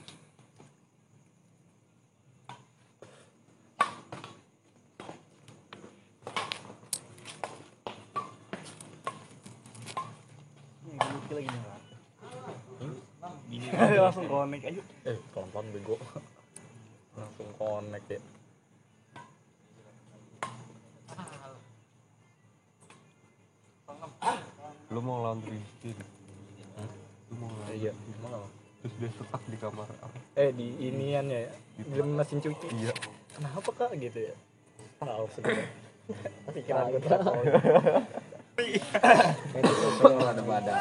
langsung 13.98 14.26
connect 14.30 14.64
aja. 14.70 14.82
Eh 15.10 15.18
pelan 15.34 15.66
bego. 15.74 15.96
Langsung 17.18 17.48
connect 17.58 18.06
ya. 18.06 18.20
Lu 24.94 25.00
mau 25.02 25.18
laundry 25.26 25.58
mesin. 25.82 25.98
Lu 27.30 27.34
mau 27.42 27.50
laundry. 27.50 27.76
iya. 27.82 27.92
gimana 27.92 28.36
lo 28.38 28.48
Terus 28.86 28.94
dia 29.02 29.10
stuck 29.18 29.42
di 29.50 29.58
kamar. 29.58 29.88
Eh 30.38 30.54
di 30.54 30.66
inian 30.78 31.26
ya? 31.26 31.50
Di 31.74 32.00
mesin 32.06 32.38
cuci? 32.38 32.66
Iya. 32.70 32.94
kenapa 33.34 33.70
kak? 33.74 33.98
Gitu 33.98 34.30
ya? 34.30 34.34
Tahu 35.02 35.26
sebenarnya 35.34 35.86
pikiran 36.54 36.84
gue 36.94 37.02
tahu 37.02 37.40
ada 38.56 40.42
badan. 40.42 40.76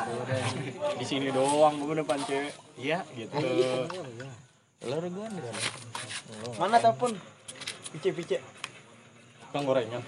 di 0.96 1.06
sini 1.06 1.28
doang 1.30 1.76
gue 1.84 1.96
depan 2.00 2.20
cewek 2.24 2.54
iya 2.80 3.04
gitu 3.14 3.36
lo 4.86 4.96
gue 5.02 5.28
mana 6.56 6.78
telepon 6.80 7.12
pice 7.96 8.12
pice 8.16 8.38
Kang 9.56 9.64
gorengan 9.64 10.04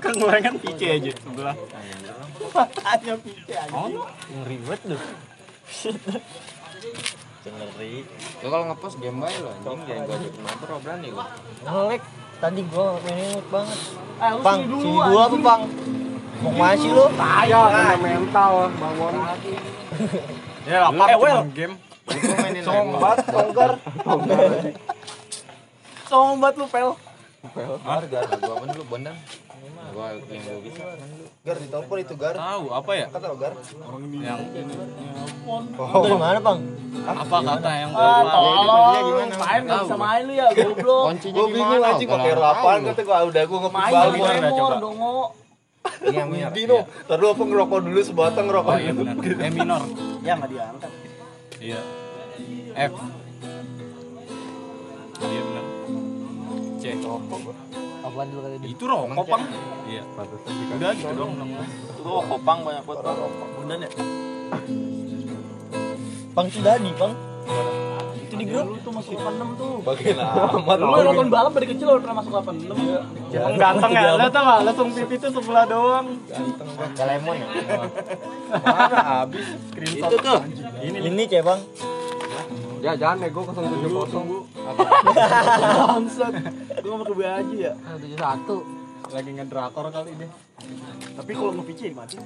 Kang 0.00 0.16
gorengan 0.16 0.56
pice 0.56 0.86
aja 0.96 1.12
sebelah 1.12 1.56
matanya 2.52 3.14
pice 3.20 3.52
aja 3.52 3.76
Ngeri 4.28 4.56
banget 4.64 4.80
lu. 4.92 4.96
Ngeri. 7.48 7.94
Lu 8.44 8.46
kalau 8.48 8.64
ngepost 8.72 8.96
game 9.00 9.18
bae 9.20 9.36
lo 9.40 9.48
anjing 9.52 9.80
jangan 9.88 10.04
gua 10.04 10.68
lo 10.68 10.78
berani 10.84 11.08
gua. 11.12 11.26
Ngelek. 11.64 12.02
Tadi 12.38 12.60
gua 12.70 12.94
mainin 13.02 13.42
banget. 13.50 13.78
Eh, 14.18 14.30
lu 14.30 14.40
Bang, 14.40 14.58
sini 14.58 14.66
dulu. 14.68 14.78
sini 14.80 14.98
dulu 15.00 15.18
apa, 15.18 15.36
Bang? 15.38 15.62
Mau 16.38 16.50
ke 16.50 16.54
mana 16.54 16.74
sih 16.76 16.90
lu? 16.90 17.04
Ya, 17.44 17.60
kena 17.66 17.94
mental 17.98 18.52
bangun. 18.72 19.14
Ya 20.68 20.84
apa 20.84 21.04
Eh, 21.08 21.16
Wel. 21.16 21.38
cuma 21.40 21.50
game. 21.50 21.74
Sombat, 22.62 23.16
tonggar. 23.24 23.70
Sombat 26.08 26.52
lu, 26.54 26.66
Pel. 26.68 26.90
Harga 27.82 28.18
gua 28.36 28.52
apa 28.54 28.64
dulu 28.68 28.84
bondan. 28.86 29.16
Gua 29.88 30.06
yang 30.14 30.42
gua 30.44 30.60
bisa. 30.60 30.84
Gar 31.44 31.56
ditelepon 31.58 31.96
itu 32.00 32.14
Gar. 32.14 32.34
Tahu 32.36 32.64
apa 32.70 32.90
ya? 32.92 33.06
Kata 33.08 33.26
Gar. 33.34 33.52
Yang 34.18 34.40
Lu 35.78 35.98
dari 36.04 36.18
mana, 36.18 36.38
Bang? 36.44 36.60
apa 36.98 37.36
kata 37.40 37.70
yang 37.72 37.90
Ah, 37.94 38.20
gua 38.20 38.32
tolong. 38.32 39.28
Main 39.28 39.60
enggak 39.64 39.80
bisa 39.84 39.96
main 39.96 40.22
lu 40.24 40.32
ya, 40.34 40.46
goblok. 40.52 41.04
Kuncinya 41.08 41.36
Gue 41.36 41.46
bingung 41.52 41.78
gimana? 41.78 41.92
anjing 41.94 42.08
pakai 42.08 42.32
apaan 42.36 42.80
kata 42.84 43.00
gue 43.00 43.18
udah. 43.32 43.42
Gimana, 43.48 44.38
Tremor, 44.38 44.58
coba? 44.58 44.76
dongo. 44.80 45.16
Iya. 46.04 46.48
Dino, 46.52 46.78
lu 47.08 47.26
apa 47.32 47.42
ngerokok 47.48 47.78
dulu 47.80 48.00
sebatang 48.04 48.44
ngerokok. 48.48 48.72
Oh 48.72 48.78
iya 48.80 48.92
benar. 48.92 49.14
E 49.16 49.48
minor. 49.48 49.82
Ya 50.20 50.32
enggak 50.36 50.50
diangkat. 50.52 50.90
Iya. 51.64 51.80
F. 52.76 52.92
Iya 55.18 55.40
benar. 55.48 55.64
C. 56.78 56.84
Apaan 58.08 58.32
dulu 58.32 58.40
kali 58.48 58.56
ini? 58.56 58.66
Itu 58.72 58.84
rokok, 58.88 59.26
Pang. 59.28 59.44
Iya. 59.84 60.02
Udah 60.80 60.90
gitu 60.96 61.12
dong. 61.12 61.36
Itu 61.36 62.10
kopang 62.24 62.58
banyak 62.64 62.82
banget. 62.88 63.04
Bang. 63.04 63.20
Bundan 63.52 63.78
ya? 63.84 63.90
Bang 66.32 66.46
Sudani, 66.48 66.90
Bang. 66.96 67.12
Itu 68.28 68.34
di 68.40 68.44
grup 68.48 68.80
tuh 68.80 68.92
masuk 68.96 69.12
86 69.12 69.60
tuh. 69.60 69.72
Bagian 69.84 70.16
amat. 70.24 70.78
Lu 70.80 71.00
nonton 71.04 71.28
balap 71.28 71.52
dari 71.52 71.68
kecil 71.68 71.86
udah 71.92 72.00
pernah 72.00 72.16
masuk 72.24 72.32
86. 72.32 72.72
Emang 73.36 73.56
ganteng 73.60 73.92
ya? 73.92 74.16
Lihat 74.16 74.32
tau 74.32 74.44
gak? 74.48 74.58
Langsung 74.64 74.88
pipi 74.96 75.14
tuh 75.20 75.30
sebelah 75.36 75.64
doang. 75.68 76.06
Gak 76.96 77.06
lemon 77.12 77.36
ya? 77.36 77.48
Mana 78.56 78.98
habis? 79.04 79.44
Itu 79.76 80.16
tuh. 80.16 80.40
Ini 80.80 80.96
ini 81.12 81.28
cek, 81.28 81.44
Bang. 81.44 81.60
Ya 82.78 82.92
jangan 82.94 83.18
nego 83.18 83.40
070. 83.42 84.46
Bangsat. 85.88 86.32
Gua 86.78 86.94
mau 86.94 87.06
ke 87.06 87.14
aja 87.20 87.54
ya. 87.54 87.72
Tujuh 87.74 88.18
satu. 88.18 88.56
Lagi 89.08 89.30
ngedrakor 89.34 89.86
kali 89.88 90.10
dia. 90.14 90.28
Tapi 91.16 91.30
kalau 91.32 91.52
nge-PC 91.58 91.80
dimatiin. 91.90 92.22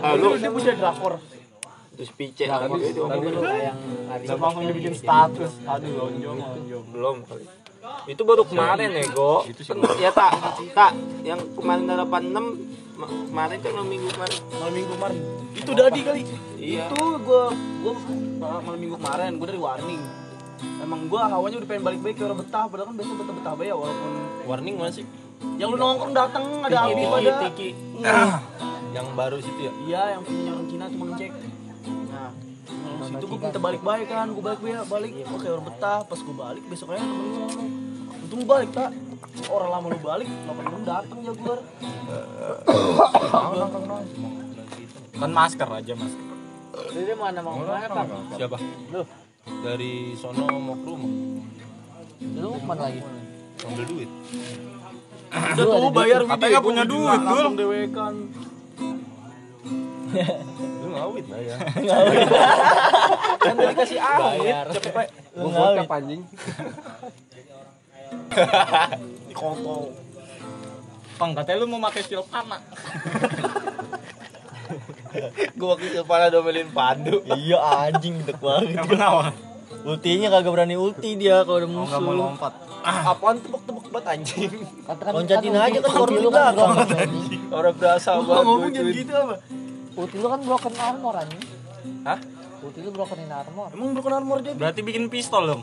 Ah, 0.00 0.14
lu 0.14 0.36
Dia 0.36 0.50
punya 0.50 0.74
drakor. 0.74 1.18
terus 1.92 2.08
pice 2.16 2.48
tadi 2.48 2.88
itu 2.88 3.04
yang 3.04 4.40
langsung 4.40 4.64
dibikin 4.64 4.96
status. 4.96 5.60
Aduh, 5.68 5.92
lonjong, 5.92 6.38
lonjong. 6.40 6.84
belum 6.88 7.16
kali. 7.28 7.44
Itu 8.08 8.24
baru 8.24 8.48
kemarin 8.48 8.96
nego. 8.96 9.44
Ya 10.00 10.08
tak, 10.08 10.32
tak 10.72 10.96
yang 11.20 11.36
kemarin 11.52 11.84
86 11.84 12.32
ma- 12.96 13.12
kemarin 13.28 13.56
kan 13.60 13.70
malam 13.76 13.88
minggu 13.92 14.08
kemarin. 14.08 14.38
Malam 14.56 14.72
minggu 14.72 14.92
kemarin. 14.96 15.20
Itu 15.52 15.70
Dadi 15.76 16.00
kali. 16.00 16.22
Iya. 16.56 16.88
Itu 16.88 17.02
gua 17.22 17.52
gua 17.82 17.94
malam 18.40 18.78
minggu 18.78 18.96
kemarin 18.98 19.36
gua 19.36 19.46
dari 19.48 19.60
warning. 19.60 20.02
Emang 20.78 21.00
gua 21.10 21.26
hawanya 21.26 21.58
udah 21.62 21.68
pengen 21.68 21.82
balik-balik 21.82 22.16
ke 22.18 22.22
orang 22.22 22.38
betah, 22.38 22.64
padahal 22.70 22.86
kan 22.90 22.94
biasanya 22.94 23.18
betah-betah 23.18 23.54
ya 23.66 23.74
walaupun 23.74 24.10
Warning 24.46 24.74
mana 24.78 24.90
sih? 24.94 25.06
yang 25.58 25.74
lu 25.74 25.78
nongkrong 25.78 26.14
datang 26.14 26.44
ada 26.62 26.86
Abi 26.86 27.04
pada. 27.06 27.50
Yang 28.92 29.06
baru 29.16 29.36
situ 29.40 29.60
ya. 29.62 29.72
Iya, 29.88 30.02
yang 30.18 30.22
punya 30.22 30.50
orang 30.52 30.66
Cina 30.68 30.84
cuma 30.92 31.04
ngecek. 31.12 31.32
Nah, 32.12 32.30
situ 33.08 33.24
gue 33.26 33.38
minta 33.40 33.58
balik-balik 33.58 34.06
kan, 34.06 34.26
gue 34.30 34.42
balik 34.44 34.60
balik, 34.60 34.86
balik. 34.86 35.12
Oke 35.32 35.46
orang 35.48 35.66
betah, 35.66 35.98
pas 36.06 36.18
gue 36.20 36.36
balik 36.36 36.62
besoknya 36.68 37.02
temen 37.02 37.26
gue 37.26 37.40
ngomong, 37.40 37.68
untung 38.22 38.38
lu 38.38 38.46
balik 38.46 38.70
tak. 38.70 38.90
Orang 39.48 39.70
lama 39.72 39.86
lu 39.88 40.00
balik, 40.04 40.28
86 40.28 40.84
datang 40.84 41.18
Jaguar. 41.24 41.58
Kan 45.12 45.30
masker 45.30 45.68
aja, 45.68 45.92
masker. 45.92 46.26
Ini 46.72 47.12
mana 47.16 47.40
mau 47.44 47.60
ke 47.60 47.68
mana, 47.68 48.04
Bang? 48.04 48.24
Siapa? 48.36 48.56
Lu. 48.92 49.02
Dari 49.42 50.14
sono 50.16 50.46
mau 50.48 50.76
ke 50.78 50.86
rumah. 50.86 51.12
Lu 52.38 52.50
mana 52.64 52.80
lagi? 52.88 53.00
Ambil 53.62 53.84
duit. 53.86 54.10
Udah 55.32 55.64
tuh 55.64 55.92
bayar 55.96 56.20
Katanya 56.28 56.50
nggak 56.52 56.64
punya 56.64 56.84
duit, 56.84 57.18
Dul. 57.18 57.28
Langsung 57.28 57.54
dewekan. 57.56 58.14
Lu 60.80 60.86
ngawit 60.92 61.24
lah 61.28 61.40
ya. 61.40 61.56
Kan 63.42 63.54
tadi 63.56 63.74
kasih 63.74 64.00
awet, 64.00 64.66
cepet. 64.76 65.08
Gue 65.32 65.50
gocap 65.50 65.88
anjing. 65.92 66.22
Di 69.28 69.34
kontol. 69.36 69.92
Pang, 71.16 71.32
katanya 71.36 71.58
lu 71.64 71.66
mau 71.68 71.80
pakai 71.88 72.02
silpana. 72.04 72.58
Gua 75.58 75.68
waktu 75.72 75.86
itu 75.88 76.02
pala 76.02 76.26
domelin 76.28 76.68
pandu. 76.68 77.20
Iya 77.26 77.58
anjing 77.58 78.20
gede 78.20 78.34
banget. 78.36 78.82
Kenapa? 78.82 79.32
Ultinya 79.82 80.28
kagak 80.30 80.52
berani 80.52 80.76
ulti 80.76 81.16
dia 81.16 81.42
kalau 81.42 81.58
udah 81.58 81.68
Oh, 81.68 81.84
nggak 81.84 82.00
mau 82.00 82.08
musuh. 82.08 82.22
lompat. 82.28 82.52
Apaan 82.82 83.36
tebak-tebak 83.38 83.84
banget 83.88 84.06
anjing. 84.08 84.52
Katakan 84.82 85.12
loncatin 85.12 85.54
aja 85.54 85.78
kan 85.78 85.90
lu 86.08 86.30
kan 86.30 86.52
broken. 86.52 87.08
Orang 87.50 87.74
berasa 87.76 88.10
Gua 88.12 88.22
banget. 88.22 88.42
ngomong 88.42 88.70
jangan 88.70 88.92
gitu 88.92 89.12
apa? 89.12 89.34
Ulti 89.92 90.16
lu 90.16 90.26
kan 90.26 90.40
broken 90.40 90.72
armor 90.76 91.14
anjing. 91.16 91.42
Hah? 92.02 92.18
Ulti 92.60 92.78
lu 92.78 92.90
broken 92.90 93.18
in 93.18 93.30
armor. 93.30 93.68
Emang 93.70 93.88
broken 93.92 94.12
armor 94.14 94.38
dia? 94.38 94.54
Berarti 94.54 94.80
bikin 94.80 95.06
pistol 95.08 95.42
dong. 95.46 95.62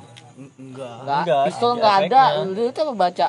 Enggak. 0.56 1.00
Enggak, 1.20 1.44
pistol 1.48 1.72
enggak 1.76 1.96
ada. 2.06 2.24
Lu 2.42 2.62
itu 2.66 2.80
apa 2.80 2.94
baca? 2.94 3.28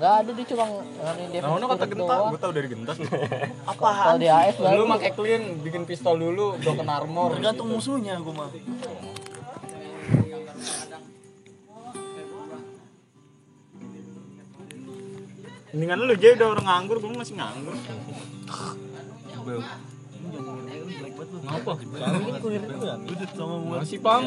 Enggak 0.00 0.24
ada 0.24 0.32
dia 0.32 0.46
cuma 0.48 0.64
ngani 0.80 1.24
dia. 1.28 1.40
Nah, 1.44 1.60
ono 1.60 1.64
kata 1.68 1.84
gentar, 1.84 2.32
gua 2.32 2.40
tau 2.40 2.52
dari 2.56 2.72
gentar. 2.72 2.96
Kalau 2.96 3.68
Apaan? 3.68 4.16
di 4.16 4.32
AS 4.32 4.56
Lu 4.56 4.64
baru 4.64 4.88
pakai 4.96 5.12
clean, 5.12 5.60
bikin 5.60 5.84
pistol 5.84 6.16
dulu, 6.16 6.56
broken 6.56 6.88
armor. 6.88 7.36
Tergantung 7.36 7.68
musuhnya 7.68 8.16
gua 8.24 8.32
mah. 8.32 8.48
Mendingan 15.76 16.00
lu 16.00 16.16
jadi 16.16 16.40
udah 16.40 16.48
orang 16.48 16.64
nganggur, 16.64 16.96
gua 17.04 17.20
masih 17.20 17.36
nganggur. 17.36 17.76
Ngapa? 21.40 21.72
Masih 23.80 23.98
pang. 24.00 24.22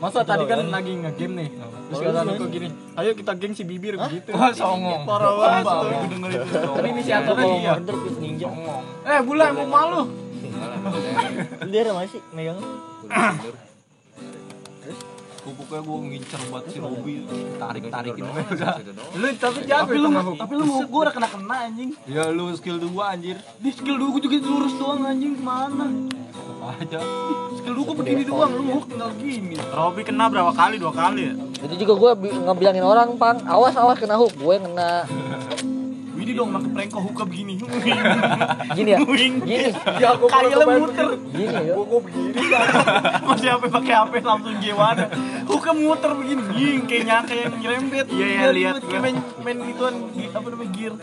Masa 0.00 0.20
tadi 0.26 0.44
kan 0.46 0.58
lagi 0.68 0.92
nge-game 0.96 1.34
nih. 1.38 1.48
Terus 1.90 2.00
kata 2.02 2.20
Niko 2.26 2.44
gini, 2.48 2.68
ayo 2.98 3.10
kita 3.14 3.32
geng 3.38 3.54
si 3.54 3.62
bibir 3.62 3.94
begitu. 3.98 4.30
Wah, 4.34 4.50
songong. 4.54 5.04
Parah 5.04 5.32
banget. 5.38 5.64
Gue 5.66 6.08
denger 6.12 6.30
itu. 6.34 6.58
Kan 6.60 6.84
inisiatornya 6.86 7.44
dia. 7.58 7.72
ninja. 8.18 8.48
Eh, 9.06 9.20
bule 9.22 9.46
mau 9.54 9.66
malu. 9.68 10.02
Dia 11.68 11.80
ada 11.84 11.92
masih 11.96 12.20
megang. 12.32 12.58
Pokoknya 15.42 15.82
gua 15.82 15.96
ngincer 16.06 16.40
buat 16.54 16.64
si 16.70 16.78
Robi. 16.78 17.26
Tarik-tarikin 17.58 18.22
udah. 18.22 18.74
Lu 19.18 19.26
tapi 19.34 19.58
jago 19.66 19.90
Tapi 19.90 19.96
lu, 19.98 20.08
tapi 20.38 20.52
lu 20.54 20.64
gua 20.86 21.00
udah 21.10 21.14
kena 21.18 21.28
kena 21.28 21.56
anjing. 21.66 21.90
Ya 22.06 22.30
lu 22.30 22.54
skill 22.54 22.78
2 22.78 22.94
anjir. 23.02 23.36
Di 23.58 23.70
skill 23.74 23.98
dulu 23.98 24.18
gua 24.18 24.22
juga 24.22 24.36
lurus 24.38 24.74
doang 24.78 25.02
anjing 25.02 25.34
ke 25.34 25.42
mana? 25.42 25.86
Apa 26.30 26.78
aja. 26.78 27.00
Skill 27.58 27.74
dulu 27.74 27.82
gua 27.90 27.96
begini 28.06 28.22
doang, 28.22 28.50
lu 28.54 28.62
hook 28.70 28.86
tinggal 28.86 29.10
gini. 29.18 29.58
Robi 29.58 30.00
kena 30.06 30.30
berapa 30.30 30.54
kali? 30.54 30.78
Dua 30.78 30.94
kali 30.94 31.22
ya? 31.26 31.34
Itu 31.62 31.74
juga 31.78 31.94
gue 31.94 32.10
ngebilangin 32.42 32.82
orang, 32.82 33.14
Pang. 33.18 33.38
Awas 33.46 33.74
awas 33.74 33.98
kena 33.98 34.18
hook. 34.18 34.34
Gue 34.38 34.62
kena 34.62 35.06
Ini 36.22 36.38
dong 36.38 36.54
pakai 36.54 36.70
prank 36.70 36.90
kok 36.94 37.02
hookah 37.02 37.26
begini. 37.26 37.52
gini 37.58 38.90
ya. 38.94 38.98
Gini. 39.02 39.68
ya 39.98 40.08
gua 40.14 40.28
kayak 40.30 40.66
muter. 40.70 41.06
Gini 41.34 41.50
ya. 41.66 41.74
Masih 43.26 43.48
HP 43.50 43.62
pakai 43.66 43.94
HP 43.98 44.12
langsung 44.22 44.54
gimana? 44.62 45.04
Hookah 45.50 45.74
muter 45.74 46.10
begini, 46.14 46.42
ging 46.54 46.82
kayak 46.86 47.04
nyangka 47.10 47.34
yang 47.34 47.54
nyerempet. 47.58 48.06
Iya, 48.06 48.26
iya, 48.30 48.46
lihat 48.54 48.74
Kayak 48.86 49.02
main 49.02 49.16
main 49.42 49.58
gituan 49.66 49.94
gi- 50.14 50.30
apa 50.30 50.46
namanya 50.46 50.70
gear. 50.70 50.94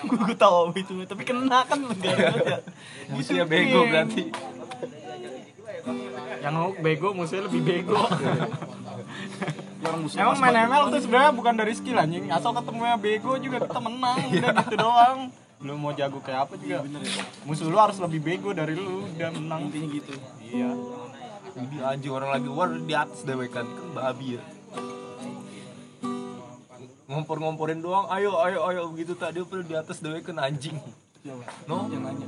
Gue 0.00 0.36
tahu 0.36 0.74
itu, 0.76 0.92
tapi 1.08 1.22
kena 1.24 1.64
kan 1.64 1.80
enggak 1.80 2.12
banget 2.12 2.44
ya. 2.44 3.44
Bego 3.48 3.80
berarti. 3.88 4.22
Yang 6.40 6.56
bego, 6.84 7.08
musuhnya 7.16 7.48
lebih 7.48 7.60
bego. 7.64 7.96
Yang 9.80 9.96
musuh 10.04 10.16
Emang 10.20 10.38
main 10.44 10.56
ML 10.68 10.84
tuh 10.92 11.00
sebenarnya 11.00 11.32
bukan 11.32 11.54
dari 11.56 11.72
skill 11.72 11.96
anjing. 11.96 12.28
Asal 12.28 12.52
ketemunya 12.52 12.96
bego 13.00 13.32
juga 13.40 13.56
kita 13.64 13.80
menang. 13.80 14.18
Udah 14.36 14.52
gitu 14.60 14.76
doang. 14.76 15.18
Lu 15.60 15.76
mau 15.76 15.92
jago 15.96 16.20
kayak 16.20 16.48
apa 16.48 16.54
juga. 16.60 16.84
Musuh 17.48 17.68
lu 17.68 17.76
harus 17.76 17.96
lebih 18.00 18.20
bego 18.20 18.52
dari 18.56 18.76
lu 18.76 19.04
udah 19.04 19.28
menang. 19.36 19.68
intinya 19.68 19.88
gitu. 19.92 20.12
Iya. 20.40 20.72
Ini 21.50 21.76
anjing 21.84 22.12
orang 22.12 22.30
lagi 22.32 22.48
war 22.48 22.72
di 22.72 22.94
atas 22.96 23.20
dewekan 23.28 23.68
kan 23.68 23.88
babi 23.92 24.40
ya. 24.40 24.42
Ngompor-ngomporin 27.10 27.82
doang, 27.82 28.06
ayo 28.08 28.38
ayo 28.40 28.70
ayo 28.70 28.80
begitu 28.94 29.18
tadi 29.18 29.42
udah 29.42 29.66
di 29.66 29.74
atas 29.76 30.00
dewekan 30.00 30.38
anjing. 30.40 30.78
No, 31.20 31.84
yang 31.92 32.00
nanya. 32.00 32.26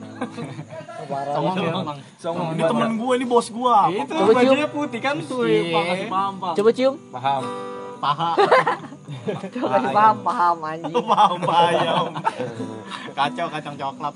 Songong 1.32 1.56
ya 1.56 1.72
Songong. 2.20 2.48
Ini 2.52 2.62
temen 2.62 2.90
gue, 2.94 3.12
ini 3.16 3.24
bos 3.24 3.48
gue. 3.48 3.76
itu 3.90 4.12
Coba 4.12 4.20
cium. 4.28 4.36
bajunya 4.36 4.68
putih 4.68 5.00
kan 5.00 5.16
tuh 5.24 5.48
Iya, 5.48 5.72
pakai 5.72 6.06
paham, 6.06 6.34
paham. 6.36 6.54
Coba 6.60 6.70
cium. 6.70 6.94
Paham. 7.08 7.42
paha 8.02 8.34
Coba 9.54 9.66
kasih 9.78 9.90
paham, 9.94 10.16
paham 10.20 10.56
anjing. 10.60 10.94
paham 11.14 11.38
bayam 11.40 12.06
kacau 13.14 13.46
kacang 13.46 13.74
coklat 13.78 14.14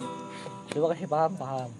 Coba 0.68 0.86
kasih 0.92 1.06
paham, 1.06 1.32
paham. 1.38 1.70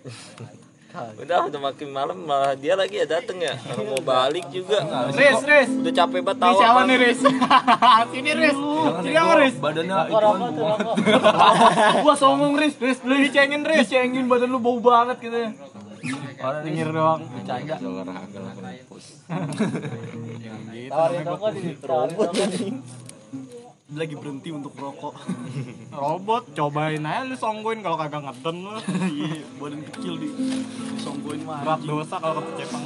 Udah, 0.90 1.46
udah 1.46 1.60
makin 1.62 1.88
malam 1.94 2.18
malah 2.26 2.58
dia 2.58 2.74
lagi 2.74 2.98
ya 2.98 3.06
dateng 3.06 3.38
ya. 3.38 3.54
Orang 3.70 3.86
mau 3.94 4.02
balik 4.02 4.50
juga. 4.50 4.82
Riz 5.14 5.38
Riz 5.46 5.70
Udah 5.70 5.92
capek 5.94 6.20
banget 6.26 6.38
ini 6.38 6.44
tawa. 6.50 6.58
siapa 6.58 6.80
nih 6.82 6.96
Riz 6.98 7.20
sini 8.12 8.30
Riz 8.34 8.58
sini 9.06 9.14
apa 9.14 9.34
Riz 9.38 9.54
Badannya 9.62 9.96
rokok. 10.10 10.94
gua 12.04 12.14
songong 12.18 12.54
Riz 12.58 12.74
Riz 12.82 12.98
lu 13.06 13.14
dicengin 13.14 13.62
Riz 13.62 13.86
dicengin 13.86 14.26
badan 14.26 14.50
lu 14.50 14.58
bau 14.58 14.82
banget 14.82 15.22
gitu 15.22 15.38
ya 15.38 15.50
Nyengir 16.64 16.88
doang 16.96 17.20
bercanda. 17.20 17.76
Tawarin 20.90 21.22
rokok 21.22 21.50
di 21.54 21.76
tawarin 21.76 22.16
rokok 22.16 22.32
di. 22.50 22.66
Lagi 23.90 24.14
berhenti 24.14 24.50
untuk 24.50 24.70
rokok. 24.72 25.14
robot 25.92 26.54
cobain 26.54 27.02
aja 27.02 27.26
lu 27.26 27.34
songgoin 27.34 27.80
kalau 27.80 27.98
kagak 27.98 28.22
ngeden 28.22 28.56
lu 28.62 28.70
Iya, 29.18 29.42
badan 29.58 29.80
kecil 29.84 30.14
di 30.16 30.28
songgoin 30.96 31.42
mah. 31.42 31.60
berat 31.60 31.80
dosa 31.82 32.16
kalau 32.16 32.42
kecepang 32.44 32.84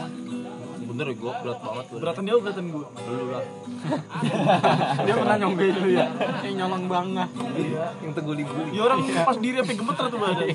Bener 0.94 1.10
gue 1.10 1.32
berat 1.42 1.58
banget 1.58 1.84
gue. 1.90 1.98
Beratan 1.98 2.22
dia 2.22 2.34
beratan 2.38 2.64
gue. 2.70 2.86
Dulu 2.86 3.24
lah. 3.34 3.42
dia 5.04 5.14
pernah 5.18 5.36
nyonggoin 5.42 5.74
lu 5.74 5.88
ya 5.92 6.06
yang 6.46 6.54
nyolong 6.64 6.84
banget 6.86 7.28
Yang 7.98 8.12
teguh 8.14 8.34
libu. 8.38 8.54
Ya 8.70 8.80
orang 8.86 8.98
pas 9.26 9.36
diri 9.42 9.56
sampai 9.58 9.74
gemeter 9.74 10.04
tuh 10.06 10.18
badan. 10.22 10.46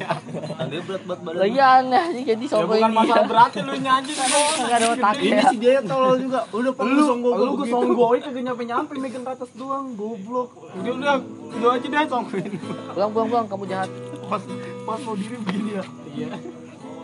Dia 0.71 0.81
berat 0.87 1.03
banget 1.03 1.21
badan. 1.27 1.39
Lagi 1.43 1.59
aneh 1.59 2.05
sih 2.15 2.23
jadi 2.23 2.45
ya 2.47 2.51
sombong 2.55 2.71
bukan 2.71 2.87
ini. 2.87 2.99
masalah 3.03 3.25
beratnya 3.27 3.61
lu 3.67 3.73
nyanyi 3.83 4.11
Enggak 4.15 4.77
ada 4.79 4.87
otaknya. 4.95 5.27
Ini 5.27 5.41
si 5.51 5.55
dia 5.59 5.81
tolol 5.83 6.15
juga. 6.23 6.39
Udah 6.55 6.71
pas 6.71 6.85
lu 6.87 7.01
songgoin 7.03 7.35
lu 7.43 7.51
gue 7.59 7.67
songgoin 7.67 8.19
kagak 8.23 8.43
nyampe 8.47 8.63
nyampe 8.63 8.91
megang 8.95 9.23
ke 9.27 9.31
atas 9.35 9.49
doang 9.59 9.91
goblok 9.99 10.55
udah 10.79 10.93
udah 10.95 11.15
udah 11.59 11.69
aja 11.75 11.87
deh 11.91 12.07
songgoin 12.07 12.51
Pulang, 12.95 13.11
pulang, 13.11 13.27
pulang. 13.27 13.45
Kamu 13.51 13.65
jahat. 13.67 13.91
pas 14.29 14.41
pas 14.85 14.99
mau 15.01 15.17
diri 15.17 15.35
begini 15.41 15.71
ya. 15.75 15.83
Iya. 16.15 16.58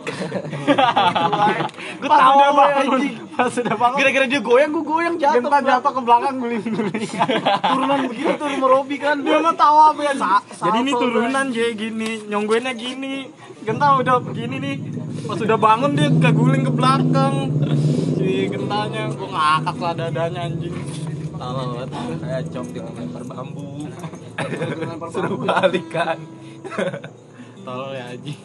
gue 2.00 2.08
tahu 2.08 2.34
udah 2.38 2.52
bangun. 2.54 3.00
pas 3.34 3.52
udah 3.52 3.76
bangun. 3.76 3.98
Gara-gara 4.00 4.26
dia 4.28 4.40
goyang, 4.40 4.70
gue 4.72 4.84
goyang 4.86 5.16
jatuh. 5.18 5.42
Genta 5.42 5.58
jatuh 5.62 5.92
ke 5.92 6.00
belakang 6.02 6.34
guling-guling 6.40 7.04
Turunan 7.70 8.00
begitu 8.10 8.32
tuh 8.38 8.46
rumah 8.46 8.68
Robi 8.70 8.96
kan. 8.98 9.16
dia 9.20 9.38
mah 9.42 9.54
tahu 9.54 9.76
apa 9.92 10.00
ya 10.02 10.14
jadi 10.56 10.78
ini 10.82 10.92
turunan 10.94 11.44
jadi 11.50 11.72
gini. 11.74 12.10
Nyonggoinnya 12.30 12.72
gini. 12.74 13.14
Genta 13.66 13.86
udah 13.98 14.16
begini 14.22 14.56
nih. 14.62 14.76
Pas 15.26 15.38
udah 15.42 15.58
bangun 15.58 15.90
dia 15.98 16.08
keguling 16.10 16.62
ke 16.64 16.72
belakang. 16.72 17.34
Si 18.16 18.50
gentanya 18.50 19.02
gue 19.10 19.28
ngakak 19.28 19.76
lah 19.82 19.94
dadanya 19.94 20.40
anjing. 20.46 20.76
Lama 21.36 21.62
banget. 21.84 21.88
Kayak 22.22 22.42
cok 22.54 22.66
di 22.72 22.78
lempar 22.80 23.24
bambu. 23.26 23.90
Suruh 25.12 25.38
balik 25.42 25.86
kan. 25.90 26.18
tolol 27.66 27.98
ya 27.98 28.14
anjing 28.14 28.38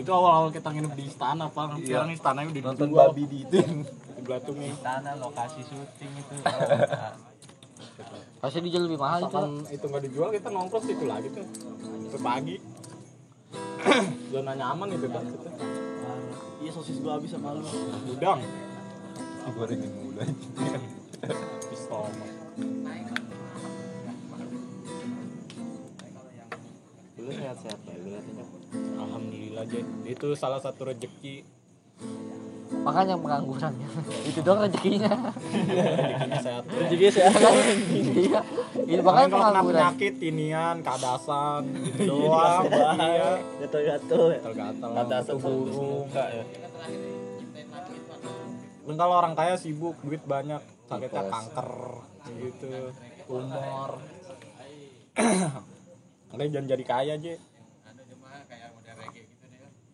itu 0.00 0.10
awal-awal 0.10 0.48
kita 0.48 0.68
nginep 0.72 0.92
di 0.96 1.04
istana 1.06 1.46
pak. 1.52 1.76
Sekarang 1.84 2.10
istananya 2.10 2.48
udah 2.48 2.62
Nonton 2.64 2.88
dijual 2.88 3.08
babi 3.12 3.24
di 3.28 3.38
itu. 3.44 3.58
di 4.16 4.22
Belatung 4.24 4.56
Tanah 4.80 5.14
lokasi 5.20 5.60
syuting 5.64 6.12
itu. 6.16 6.34
Pasti 8.40 8.58
dijual 8.64 8.82
lebih 8.88 9.00
mahal 9.00 9.28
itu. 9.28 9.40
Itu 9.76 9.84
nggak 9.88 10.02
dijual 10.08 10.28
kita 10.32 10.48
nongkrong 10.48 10.84
situ 10.88 11.04
lagi 11.04 11.28
tuh. 11.30 11.46
Sampai 12.10 12.20
pagi. 12.24 12.56
Zona 14.32 14.52
nyaman 14.54 14.88
itu 14.94 15.06
bang 15.10 15.26
itu 15.26 15.48
Iya 16.60 16.70
sosis 16.76 17.00
gue 17.00 17.08
habis 17.08 17.32
sama 17.32 17.56
lu. 17.56 17.64
udang 18.12 18.40
Gorengin 19.50 19.90
mulu 19.90 20.22
pistol 21.72 22.06
Lu 27.30 27.38
sehat-sehat 27.38 27.78
ya, 27.86 27.94
kelihatannya. 27.94 28.44
alhamdulillah 28.98 29.64
Jen 29.70 29.86
itu 30.02 30.28
salah 30.34 30.58
satu 30.58 30.90
rezeki 30.90 31.46
Makanya 32.70 33.18
pengangguran. 33.18 33.74
itu 34.30 34.40
doang 34.40 34.62
rezekinya. 34.62 35.10
rezekinya 35.10 36.38
sehat. 36.40 36.62
Rezeki 36.70 37.06
sehat. 37.12 37.34
Iya. 38.10 38.40
Ini 38.86 39.02
Makanya 39.02 39.04
makanya 39.04 39.26
kalau 39.26 39.26
kena 39.26 39.50
pengangguran. 39.50 39.74
penyakit 39.74 40.14
inian 40.22 40.76
kadasan 40.80 41.62
gitu 41.82 42.00
doang 42.08 42.64
iya. 42.70 43.30
Gatel-gatel. 43.62 44.22
Ya. 44.32 44.38
gatal-gatal 44.40 44.90
Kadasan 44.96 45.36
burung 45.42 46.06
ya. 46.14 46.44
Kalau 48.90 49.14
orang 49.18 49.34
kaya 49.38 49.54
sibuk 49.54 49.98
duit 50.02 50.22
banyak 50.26 50.62
sakitnya 50.88 51.22
kanker 51.26 51.70
gitu. 52.38 52.70
Tumor 53.26 53.90
Makanya 56.30 56.50
jangan 56.52 56.68
jadi 56.68 56.84
kaya 56.84 57.12
aja 57.16 57.34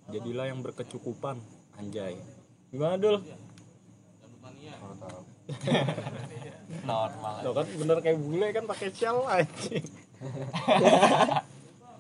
jadilah 0.07 0.46
yang 0.46 0.62
berkecukupan 0.62 1.42
anjay. 1.75 2.14
Gimana 2.70 2.94
dul? 2.94 3.16
Normal. 6.87 7.35
Tuh 7.42 7.55
kan 7.55 7.66
bener 7.66 7.96
kayak 7.99 8.18
bule 8.18 8.49
kan 8.51 8.64
pakai 8.66 8.88
shell 8.92 9.27
anjing. 9.27 9.87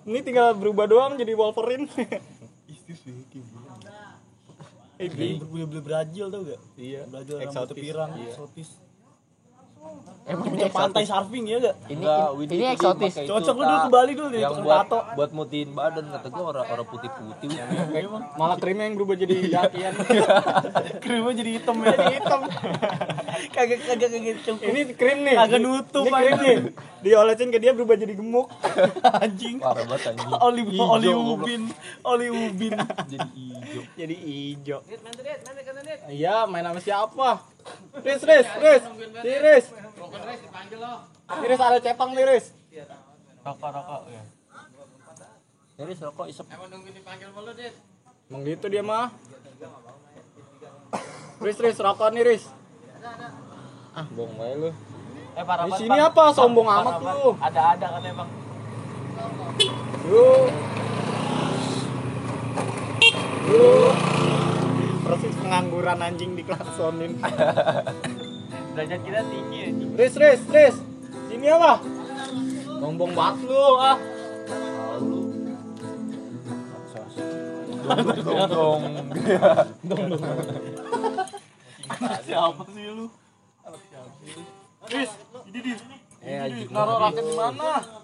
Ini 0.06 0.18
tinggal 0.22 0.54
berubah 0.54 0.86
doang 0.86 1.18
jadi 1.18 1.34
Wolverine. 1.34 1.90
Eh, 4.96 5.10
Ini 5.10 5.36
berbule-bule 5.36 5.82
Brazil 5.82 6.30
tau 6.30 6.40
gak? 6.40 6.60
iya 6.78 7.04
Brazil 7.04 7.36
rambut 7.36 7.52
eksotis. 7.52 7.76
Pirang, 7.76 8.10
Iya. 8.16 8.32
eksotis. 8.32 8.68
Emang 10.26 10.42
ini 10.42 10.58
Punya 10.58 10.68
pantai 10.74 11.06
surfing 11.06 11.46
ya 11.46 11.62
gak? 11.62 11.74
Ini 11.86 12.02
Enggak, 12.02 12.28
ini 12.34 12.50
itu 12.50 12.66
eksotis. 12.66 13.14
Cocok 13.30 13.54
lu 13.54 13.62
dulu 13.62 13.78
ke 13.78 13.90
Bali 13.94 14.12
dulu 14.18 14.28
nih, 14.34 14.40
yang 14.42 14.58
buat 14.58 14.82
tato. 14.82 14.98
buat 15.14 15.30
mutiin 15.30 15.70
badan 15.70 16.04
kata 16.10 16.28
gua 16.34 16.44
orang 16.50 16.66
orang 16.66 16.86
putih 16.90 17.10
putih 17.14 17.48
malah 18.34 18.58
krimnya 18.58 18.90
yang 18.90 18.94
berubah 18.98 19.14
jadi 19.14 19.34
dakian 19.46 19.92
Krimnya 21.06 21.30
jadi 21.32 21.50
hitam 21.54 21.76
ya. 21.78 21.94
Jadi 21.94 22.04
hitam. 22.18 22.40
kagak 23.54 23.78
kagak 23.86 24.08
kagak 24.10 24.36
cukup. 24.42 24.66
ini 24.66 24.80
krim 24.92 25.18
nih 25.22 25.34
Kagak 25.38 25.60
nutup, 25.62 26.02
ini 26.02 26.10
krim 26.10 26.26
anjing. 26.34 26.42
nih 26.42 26.56
diolesin 27.06 27.48
ke 27.48 27.58
dia 27.62 27.70
berubah 27.70 27.94
jadi 27.94 28.14
gemuk 28.18 28.46
anjing. 29.22 29.56
parah 29.62 29.84
banget 29.86 30.10
anjing 30.10 30.30
Oli 30.42 30.62
Hijau, 30.66 30.86
oli 30.90 31.08
ubin, 31.14 31.62
oli 32.02 32.26
ubin. 32.28 32.74
jadi 33.06 33.28
hijau 33.30 33.82
jadi 33.94 34.14
hijau 34.18 34.80
iya 36.10 36.42
main 36.44 36.66
sama 36.66 36.82
siapa 36.82 37.28
Riz 38.04 38.22
Riz 38.22 38.46
Riz. 38.60 38.82
Si 39.22 39.32
Riz. 39.40 39.64
Riz 41.46 41.60
ada 41.60 41.78
cepang 41.80 42.10
nih 42.14 42.24
Riz. 42.26 42.46
Rokok 43.46 43.70
rokok 43.70 44.02
ya. 44.10 44.22
Jadi 45.76 45.92
rokok 46.02 46.26
isep. 46.30 46.46
Emang 48.26 48.42
gitu 48.42 48.66
dia 48.66 48.82
mah. 48.82 49.14
Riz 51.42 51.58
Riz 51.60 51.78
rokok 51.78 52.10
nih 52.12 52.22
Riz. 52.26 52.44
Ah 53.96 54.06
bohong 54.12 54.36
wae 54.36 54.54
lu. 54.60 54.70
Eh 55.36 55.44
parah 55.44 55.68
di 55.68 55.72
sini 55.76 55.98
apa? 56.00 56.32
sombong 56.32 56.68
amat 56.68 57.00
lu. 57.00 57.36
Ada 57.40 57.60
ada 57.76 57.86
katanya 57.96 58.24
bang. 58.24 58.30
lu 60.06 60.46
pengangguran 65.46 66.02
anjing 66.02 66.34
diklaksonin. 66.34 67.22
Derajat 68.74 69.00
kita 69.06 69.22
tinggi 69.30 69.58
ya. 69.62 69.70
Riz 69.94 70.14
Riz 70.18 70.42
Riz 70.50 70.76
sini 71.30 71.46
apa? 71.54 71.78
Sombong 72.82 73.14
banget 73.14 73.46
lu 73.46 73.78
ah 73.78 73.96
dong 78.50 78.82
Siapa 82.26 82.62
sih 82.74 82.86
lu? 82.90 83.06
Riz 84.90 85.10
ini 85.46 85.58
di 85.62 85.70
ini 85.78 85.96
di 86.26 86.60
naruh 86.74 86.98
raket 86.98 87.22
di 87.22 87.34
mana 87.38 88.02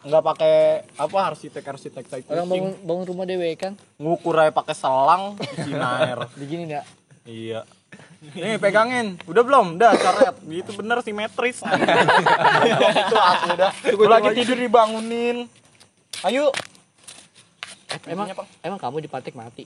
Enggak 0.00 0.22
pakai 0.24 0.56
apa 0.96 1.18
arsitek 1.28 1.64
arsitek 1.66 2.04
type 2.08 2.26
Orang 2.32 2.48
bangun 2.48 2.72
bangun 2.80 3.04
rumah 3.04 3.24
dewe 3.28 3.52
kan. 3.52 3.76
ngukur 4.00 4.32
aja 4.40 4.48
pakai 4.48 4.72
selang 4.72 5.36
isi 5.36 5.76
air. 5.76 6.18
Begini 6.40 6.72
enggak? 6.72 6.86
iya. 7.28 7.68
Nih 8.32 8.56
pegangin. 8.56 9.20
Udah 9.28 9.42
belum? 9.44 9.76
Udah 9.76 9.92
coret. 9.92 10.36
Gitu 10.40 10.70
bener 10.76 11.00
simetris 11.00 11.60
itu 11.64 13.16
aku 13.16 13.46
udah. 13.56 13.70
Gue 13.92 14.08
lagi 14.08 14.28
tidur 14.36 14.56
dibangunin. 14.56 15.48
Ayo. 16.24 16.52
Emang 18.06 18.30
emang 18.62 18.78
kamu 18.78 19.04
dipatik 19.04 19.34
mati. 19.34 19.64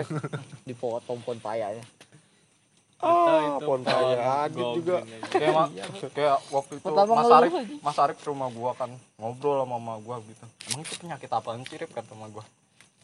Dipotong 0.68 1.20
pon 1.22 1.38
payanya. 1.38 1.82
Ah, 3.00 3.56
pon 3.58 3.80
saya 3.80 4.44
Adit 4.44 4.66
juga. 4.76 5.00
kayak 5.26 5.50
ma- 5.50 5.70
kayak 6.06 6.36
waktu 6.46 6.72
itu 6.74 6.84
Pertama 6.84 7.12
Mas 7.14 7.30
Arif 7.30 7.52
aja. 7.54 7.74
Mas 7.80 7.98
Arif 7.98 8.16
ke 8.16 8.26
rumah 8.26 8.48
gua 8.48 8.70
kan 8.72 8.88
ngobrol 9.16 9.56
sama 9.58 9.76
mama 9.76 9.96
gua 9.98 10.20
gitu. 10.20 10.44
Emang 10.68 10.80
itu 10.82 10.94
penyakit 10.96 11.28
apaan 11.28 11.64
sih 11.64 11.76
Rip 11.76 11.90
kata 11.90 12.06
sama 12.06 12.28
gua? 12.28 12.44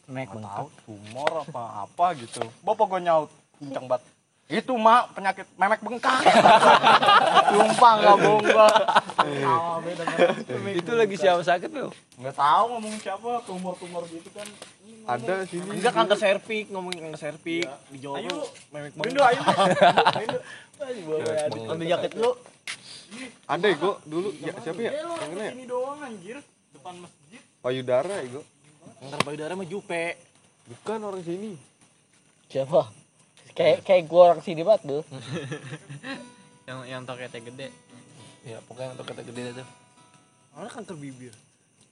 Nggak 0.05 0.29
tahu 0.31 0.67
tumor 0.83 1.31
apa 1.41 1.61
apa 1.83 2.05
gitu. 2.15 2.45
Bapak 2.61 2.85
gua 2.87 2.99
nyaut 2.99 3.29
pincang 3.57 3.85
banget. 3.85 4.05
Itu 4.47 4.77
mak 4.77 5.11
penyakit 5.11 5.43
memek 5.55 5.81
bengkak. 5.81 6.23
Sumpah 7.51 7.91
nggak 7.97 8.15
bohong 8.17 8.45
gua. 8.47 8.69
Itu 10.71 10.91
lagi 10.93 11.15
siapa 11.15 11.41
sakit 11.41 11.69
lo? 11.73 11.89
nggak 12.15 12.33
tahu 12.33 12.63
ngomong 12.71 12.95
siapa 12.97 13.29
tumor 13.43 13.73
tumor 13.75 14.01
gitu 14.07 14.29
kan 14.31 14.45
Ada 15.07 15.47
sini. 15.47 15.79
Enggak 15.79 15.93
kanker 15.95 16.19
serviks, 16.19 16.67
ngomongin 16.67 16.99
kanker 17.07 17.21
serviks 17.31 17.71
di 17.87 17.97
Jawa. 18.03 18.19
Ayo. 18.19 18.43
memek 18.75 18.91
Indo 18.99 19.23
ayo 19.23 19.41
Ambil 21.71 21.87
jaket 21.87 22.11
lu. 22.19 22.31
Ada 23.47 23.65
ego 23.71 23.91
dulu. 24.03 24.35
Ya 24.43 24.51
siapa 24.59 24.79
ya? 24.83 24.91
Yang 24.99 25.31
mana 25.31 25.43
ya? 25.47 25.51
ini 25.55 25.65
doang 25.65 25.99
anjir 26.03 26.37
depan 26.75 26.93
masjid 26.99 27.41
Payudara 27.63 28.15
ego. 28.19 28.43
Kanker 28.99 29.21
payudara 29.23 29.51
mah 29.55 29.63
Jupe. 29.63 30.19
Bukan 30.67 30.99
orang 30.99 31.23
sini. 31.23 31.55
Siapa? 32.51 32.91
Kayak 33.55 33.87
kayak 33.87 34.03
gua 34.11 34.35
orang 34.35 34.43
sini 34.43 34.61
banget 34.61 34.83
tuh. 34.85 35.03
Yang 36.67 36.79
yang 36.91 37.01
toketnya 37.07 37.39
gede. 37.47 37.67
Ya 38.43 38.59
pokoknya 38.67 38.91
untuk 38.99 39.07
kata 39.07 39.23
gede 39.23 39.55
itu. 39.55 39.63
Mana 40.51 40.67
kanker 40.67 40.99
bibir? 40.99 41.31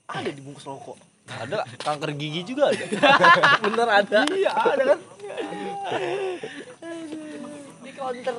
Ada 0.04 0.28
di 0.28 0.40
bungkus 0.44 0.68
rokok. 0.68 1.00
Ada 1.26 1.66
kanker 1.82 2.10
gigi 2.14 2.54
juga 2.54 2.70
ada. 2.70 2.86
Bener 3.66 3.88
ada. 3.90 4.18
Iya, 4.30 4.50
ada 4.54 4.82
kan? 4.94 5.00
Di 7.82 7.90
counter. 7.92 8.36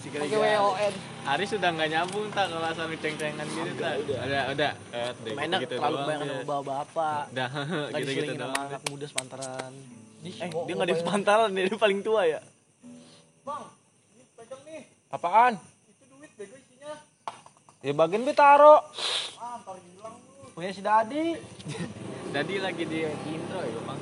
Si 0.00 0.08
pakai 0.08 0.38
WON. 0.40 0.94
Ari 1.28 1.44
sudah 1.44 1.68
nggak 1.76 1.88
nyambung 1.92 2.26
tak 2.32 2.48
kalau 2.48 2.64
asal 2.64 2.88
ceng-cengan 2.88 3.46
gitu 3.46 3.72
tak. 3.76 3.94
Udah 4.02 4.42
udah. 4.50 4.72
Eh, 4.90 5.10
deh, 5.28 5.34
Mainnya 5.36 5.58
gitu 5.60 5.76
terlalu 5.76 5.94
doang, 5.94 6.04
kebanyakan 6.08 6.26
ya. 6.26 6.32
sama 6.32 6.44
bapak-bapak. 6.48 7.22
Udah 7.30 7.48
gitu-gitu 8.00 8.32
doang. 8.34 8.50
sama 8.50 8.66
anak 8.66 8.82
muda 8.88 9.06
sepantaran. 9.06 9.72
Eh, 10.20 10.48
dia 10.50 10.72
nggak 10.74 10.88
di 10.88 10.94
bayar. 10.96 11.00
sepantaran, 11.04 11.48
dia 11.52 11.76
paling 11.76 12.00
tua 12.00 12.22
ya. 12.26 12.40
Apaan? 15.10 15.54
Ya 17.80 17.92
bagian 17.96 18.28
gue 18.28 18.36
taro. 18.36 18.84
Punya 20.50 20.70
si 20.70 20.80
Dadi. 20.80 21.34
Tadi 22.34 22.54
lagi 22.56 22.84
di 22.84 22.98
intro 23.02 23.60
ya, 23.60 23.80
Bang. 23.82 24.00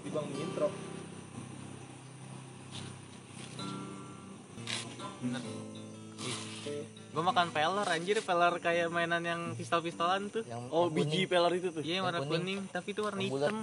Di 0.00 0.08
bang 0.08 0.28
intro. 0.36 0.68
Gue 7.14 7.22
makan 7.22 7.54
peler 7.54 7.86
anjir, 7.86 8.18
peler 8.18 8.52
kayak 8.58 8.90
mainan 8.90 9.22
yang 9.22 9.40
pistol-pistolan 9.54 10.26
tuh. 10.28 10.42
Yang 10.42 10.62
Oh, 10.68 10.84
yang 10.84 10.94
biji 10.96 11.10
kuning. 11.20 11.30
peler 11.30 11.52
itu 11.54 11.68
tuh. 11.70 11.82
Iya, 11.82 11.94
Yang 11.94 12.04
warna 12.04 12.20
kuning. 12.20 12.32
kuning, 12.34 12.60
tapi 12.68 12.88
itu 12.90 13.00
warna 13.00 13.20
Yang 13.20 13.30
bulat. 13.30 13.46
hitam. 13.46 13.58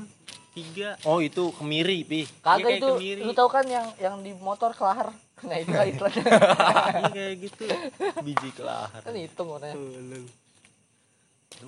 Tiga. 0.51 0.89
Oh 1.05 1.19
itu 1.19 1.43
kemiri 1.55 1.97
pi. 2.03 2.21
Kagak 2.41 2.59
kayak 2.65 2.77
itu, 2.77 2.87
kemiri. 2.93 3.21
lu 3.23 3.31
tau 3.31 3.47
kan 3.47 3.63
yang 3.65 3.87
yang 3.97 4.19
di 4.19 4.35
motor 4.35 4.71
kelahar. 4.71 5.15
Nah 5.41 5.57
itu 5.57 5.71
lah 5.71 5.87
iklan. 5.87 6.11
Iya 6.91 7.07
kayak 7.09 7.35
gitu. 7.41 7.63
Biji 8.27 8.49
kelahar. 8.51 8.99
kan 8.99 9.15
hitam 9.15 9.47
warnanya. 9.47 9.79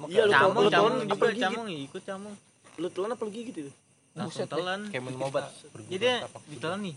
Iya, 0.10 0.22
lu 0.26 0.34
Camung, 0.34 0.54
kalau 0.58 0.72
camung 0.74 0.96
juga, 1.00 1.14
apa 1.14 1.26
gigit? 1.30 1.44
camung 1.46 1.68
ikut 1.70 2.02
camung. 2.02 2.36
Lu 2.82 2.88
telan 2.90 3.10
apa 3.14 3.22
lu 3.22 3.32
gigit 3.32 3.56
itu? 3.56 3.72
Langsung 4.14 4.46
Buset 4.46 4.50
telan. 4.50 4.80
Kayak 4.90 5.04
minum 5.06 5.22
obat. 5.26 5.46
Jadi 5.90 6.08
ditelan 6.50 6.80
nih. 6.82 6.96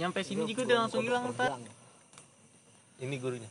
Nyampe 0.00 0.18
sini 0.24 0.42
juga 0.48 0.60
udah 0.64 0.76
langsung 0.86 1.02
hilang, 1.04 1.24
tak. 1.36 1.50
Ini 3.04 3.16
gurunya. 3.16 3.50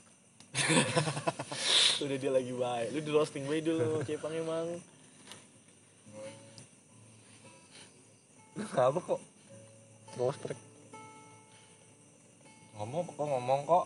Udah 1.99 2.17
dia 2.17 2.31
lagi 2.31 2.53
baik. 2.53 2.87
Lu 2.93 2.99
di 3.01 3.11
roasting 3.13 3.45
baik 3.49 3.65
dulu, 3.65 3.97
Cepang 4.07 4.33
emang. 4.33 4.67
Apa 8.77 8.99
kok? 9.01 9.21
Gostrek. 10.17 10.59
Ngomong 12.77 13.03
kok 13.09 13.25
ngomong 13.25 13.61
kok. 13.67 13.85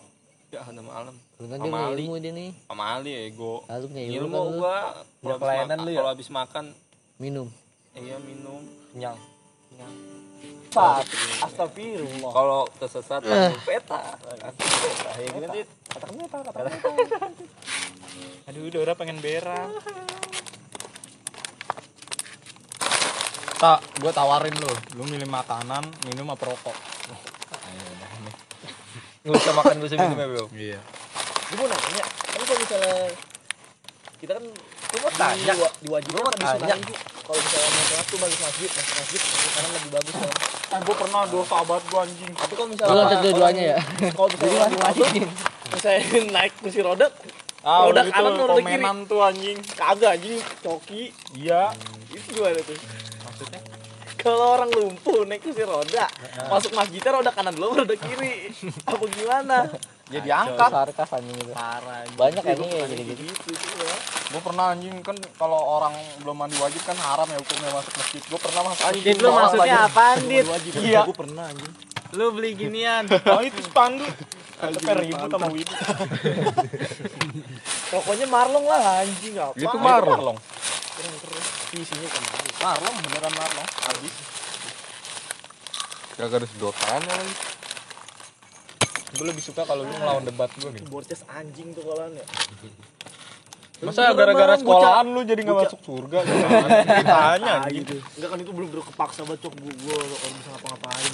Ya 0.53 0.61
udah 0.61 0.85
malam. 0.85 1.15
Lu 1.41 1.45
kan 1.49 1.57
dia 1.57 1.65
Sama 1.65 1.73
punya 1.73 1.89
Ali. 1.89 2.03
ilmu 2.05 2.13
dia 2.21 2.31
nih. 2.31 2.51
Sama 2.69 2.83
Ali 2.93 3.09
ya 3.09 3.21
ego. 3.25 3.53
Lalu 3.65 3.85
punya 3.89 4.03
ilmu 4.05 4.13
Ilmu 4.21 4.37
kan 4.37 4.45
lu. 4.45 4.53
gua 4.53 4.77
Ya, 4.77 4.93
kalau 5.25 5.37
pelayanan 5.41 5.77
lu 5.81 5.89
ya? 5.89 5.97
Kalau 5.97 6.11
habis 6.13 6.29
makan 6.29 6.65
Minum. 7.17 7.47
iya 7.93 8.17
minum 8.19 8.61
kenyang. 8.93 9.17
Sat. 10.69 11.05
Astagfirullah. 11.41 12.31
Kalau 12.33 12.61
tersesat 12.77 13.21
langsung 13.21 13.65
peta. 13.65 14.01
Langsung 14.21 14.69
peta. 14.77 15.09
Ya 15.15 15.25
gini 15.29 15.47
Dit. 15.53 15.69
Katakan 15.89 16.15
apa? 16.21 16.37
Katakan 16.43 16.69
apa? 16.69 16.89
Aduh, 18.49 18.61
udah 18.69 18.93
pengen 18.93 19.17
berak. 19.17 19.69
tak 23.53 23.79
gue 23.95 24.11
tawarin 24.11 24.51
lu 24.59 24.67
lu 24.99 25.07
milih 25.07 25.23
makanan 25.23 25.87
minum 26.03 26.27
apa 26.35 26.51
rokok 26.51 26.75
Nggak 29.23 29.35
usah 29.37 29.53
makan 29.53 29.75
gue 29.77 29.89
minum 29.95 30.17
ya, 30.17 30.27
Bro. 30.27 30.45
iya 30.53 30.79
Gue 31.45 31.57
mau 31.59 31.67
nanya, 31.69 32.03
kan 32.03 32.41
kalau 32.41 32.59
misalnya 32.59 32.95
kita 34.17 34.31
kan 34.33 34.45
Lu 34.93 34.97
mau 34.99 35.11
tanya? 35.11 35.53
di, 35.53 35.61
diwajibkan 35.81 36.21
tanya. 36.33 36.47
sunnah 36.53 36.77
itu. 36.77 36.93
Kalau 37.23 37.39
misalnya 37.39 37.69
mau 37.69 37.83
sholat 37.83 38.05
tuh 38.05 38.17
balik 38.19 38.39
masjid, 38.39 38.69
masuk 38.69 38.95
masjid, 38.95 39.21
karena 39.49 39.67
lebih 39.71 39.89
bagus 39.91 40.13
kan. 40.13 40.33
kan 40.65 40.79
gue 40.81 40.95
pernah 40.97 41.21
dua 41.25 41.43
sahabat 41.43 41.81
gue 41.83 41.99
anjing 41.99 42.31
Tapi 42.33 42.53
kalau 42.53 42.67
Lu 42.67 42.73
misalnya 42.73 42.95
loncat 42.95 43.19
dua-duanya 43.21 43.63
ya. 43.63 43.77
Kalau 44.09 44.27
misalnya 44.29 44.57
masing-masing. 44.59 45.03
motor, 45.23 45.73
misalnya 45.73 46.01
naik 46.31 46.53
kursi 46.57 46.79
roda, 46.79 47.07
ah 47.61 47.79
Roda 47.81 47.89
udah 47.89 48.03
kanan, 48.07 48.29
itu 48.29 48.41
roda 48.43 48.53
kiri. 48.53 48.61
komenan 48.67 48.97
tuh 49.03 49.19
anjing 49.19 49.57
kagak 49.73 50.11
anjing 50.11 50.35
coki. 50.59 51.03
iya 51.33 51.61
Itu 52.07 52.27
gimana 52.31 52.59
tuh? 52.59 52.77
Kalau 54.23 54.55
orang 54.55 54.71
lumpuh 54.71 55.27
naik 55.27 55.43
kursi 55.43 55.67
roda, 55.67 56.07
masuk 56.47 56.71
masjidnya 56.71 57.11
roda 57.11 57.31
kanan 57.35 57.51
dulu, 57.51 57.83
roda 57.83 57.95
kiri. 57.99 58.55
Apa 58.89 59.03
gimana? 59.11 59.67
ya 60.11 60.19
diangkat 60.19 60.69
Sarkas 60.69 61.09
anjing 61.15 61.37
itu. 61.41 61.51
Parah. 61.51 62.05
Banyak 62.15 62.43
nih 62.43 62.55
kayak 62.55 62.87
gitu-gitu. 62.91 63.23
Gitu 63.23 63.51
sih 63.55 63.71
ya. 63.81 63.95
gue 64.33 64.41
pernah 64.41 64.65
anjing 64.73 64.95
kan 65.05 65.17
kalau 65.37 65.59
orang 65.77 65.93
belum 66.21 66.35
mandi 66.37 66.57
wajib 66.57 66.81
kan 66.85 66.97
haram 66.97 67.27
ya 67.29 67.37
hukumnya 67.37 67.69
masuk 67.69 67.93
masjid 68.01 68.21
gue 68.21 68.39
pernah 68.41 68.61
masuk 68.65 68.83
Dit, 68.97 69.17
lu 69.21 69.29
maksudnya 69.29 69.77
apaan, 69.85 70.17
Dit? 70.25 70.45
iya 70.81 71.01
Gue 71.05 71.15
pernah 71.17 71.45
anjing. 71.49 71.92
Lu 72.13 72.29
beli 72.31 72.53
ginian. 72.53 73.03
oh 73.33 73.41
itu 73.41 73.59
spanduk 73.61 74.09
tapi 74.55 74.79
ribut 75.03 75.27
sama 75.27 75.47
wibu 75.49 75.73
Pokoknya 77.89 78.25
marlong 78.27 78.63
lah 78.63 79.01
anjing 79.01 79.35
apa? 79.35 79.53
itu 79.53 79.77
marlong 79.77 80.37
Keren 80.93 81.13
keren. 81.19 81.43
Isinya 81.73 82.07
kan 82.07 82.21
marlong. 82.23 82.55
marlong 82.57 82.95
beneran 83.01 83.33
marlong 83.33 83.67
habis 83.83 84.13
Kagak 86.13 86.37
ada 86.37 86.47
sedotannya 86.47 87.11
lagi. 87.11 87.33
gue 89.13 89.25
lebih 89.27 89.43
suka 89.43 89.61
kalau 89.61 89.81
lu 89.81 89.91
ngelawan 89.91 90.23
debat 90.23 90.49
gue 90.53 90.69
gitu 90.71 90.87
Borces 90.87 91.21
anjing 91.27 91.69
tuh 91.69 91.83
kalau 91.83 92.07
ya. 92.07 92.25
masa 93.79 94.09
gara-gara 94.09 94.55
sekolahan 94.55 95.05
lu 95.07 95.21
jadi 95.21 95.43
nggak 95.43 95.57
masuk 95.59 95.81
surga 95.83 96.17
ditanya 96.23 97.53
Ah, 97.59 97.67
gitu 97.67 97.83
gitu. 97.83 97.95
Enggak 98.15 98.29
kan 98.31 98.37
itu 98.39 98.51
belum 98.53 98.67
bener 98.69 98.83
kepaksa 98.85 99.21
bacok 99.23 99.53
gue 99.53 99.73
gue 99.75 99.93
orang 99.93 100.33
bisa 100.33 100.49
ngapa-ngapain. 100.51 101.13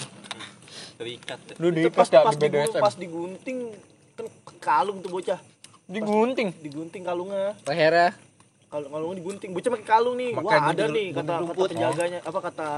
Terikat. 0.99 1.39
lu 1.63 1.71
di 1.71 1.87
pas 1.87 2.03
pas 2.03 2.11
ya 2.11 2.19
pas, 2.27 2.35
di 2.35 2.47
pas 2.75 2.95
digunting 2.99 3.71
kan 4.19 4.27
kalung 4.59 4.99
tuh 4.99 5.07
bocah. 5.07 5.39
digunting? 5.87 6.51
Digunting 6.59 7.07
kalungnya. 7.07 7.55
Lehernya 7.63 8.11
Kalung 8.67 8.91
kalungnya 8.91 9.17
digunting. 9.23 9.49
Bocah 9.55 9.69
pakai 9.79 9.87
kalung 9.87 10.15
nih. 10.19 10.31
Wah, 10.37 10.75
ada 10.75 10.85
nih 10.91 11.15
kata 11.15 11.33
kata 11.41 11.65
penjaganya. 11.71 12.19
Apa 12.21 12.39
kata 12.51 12.69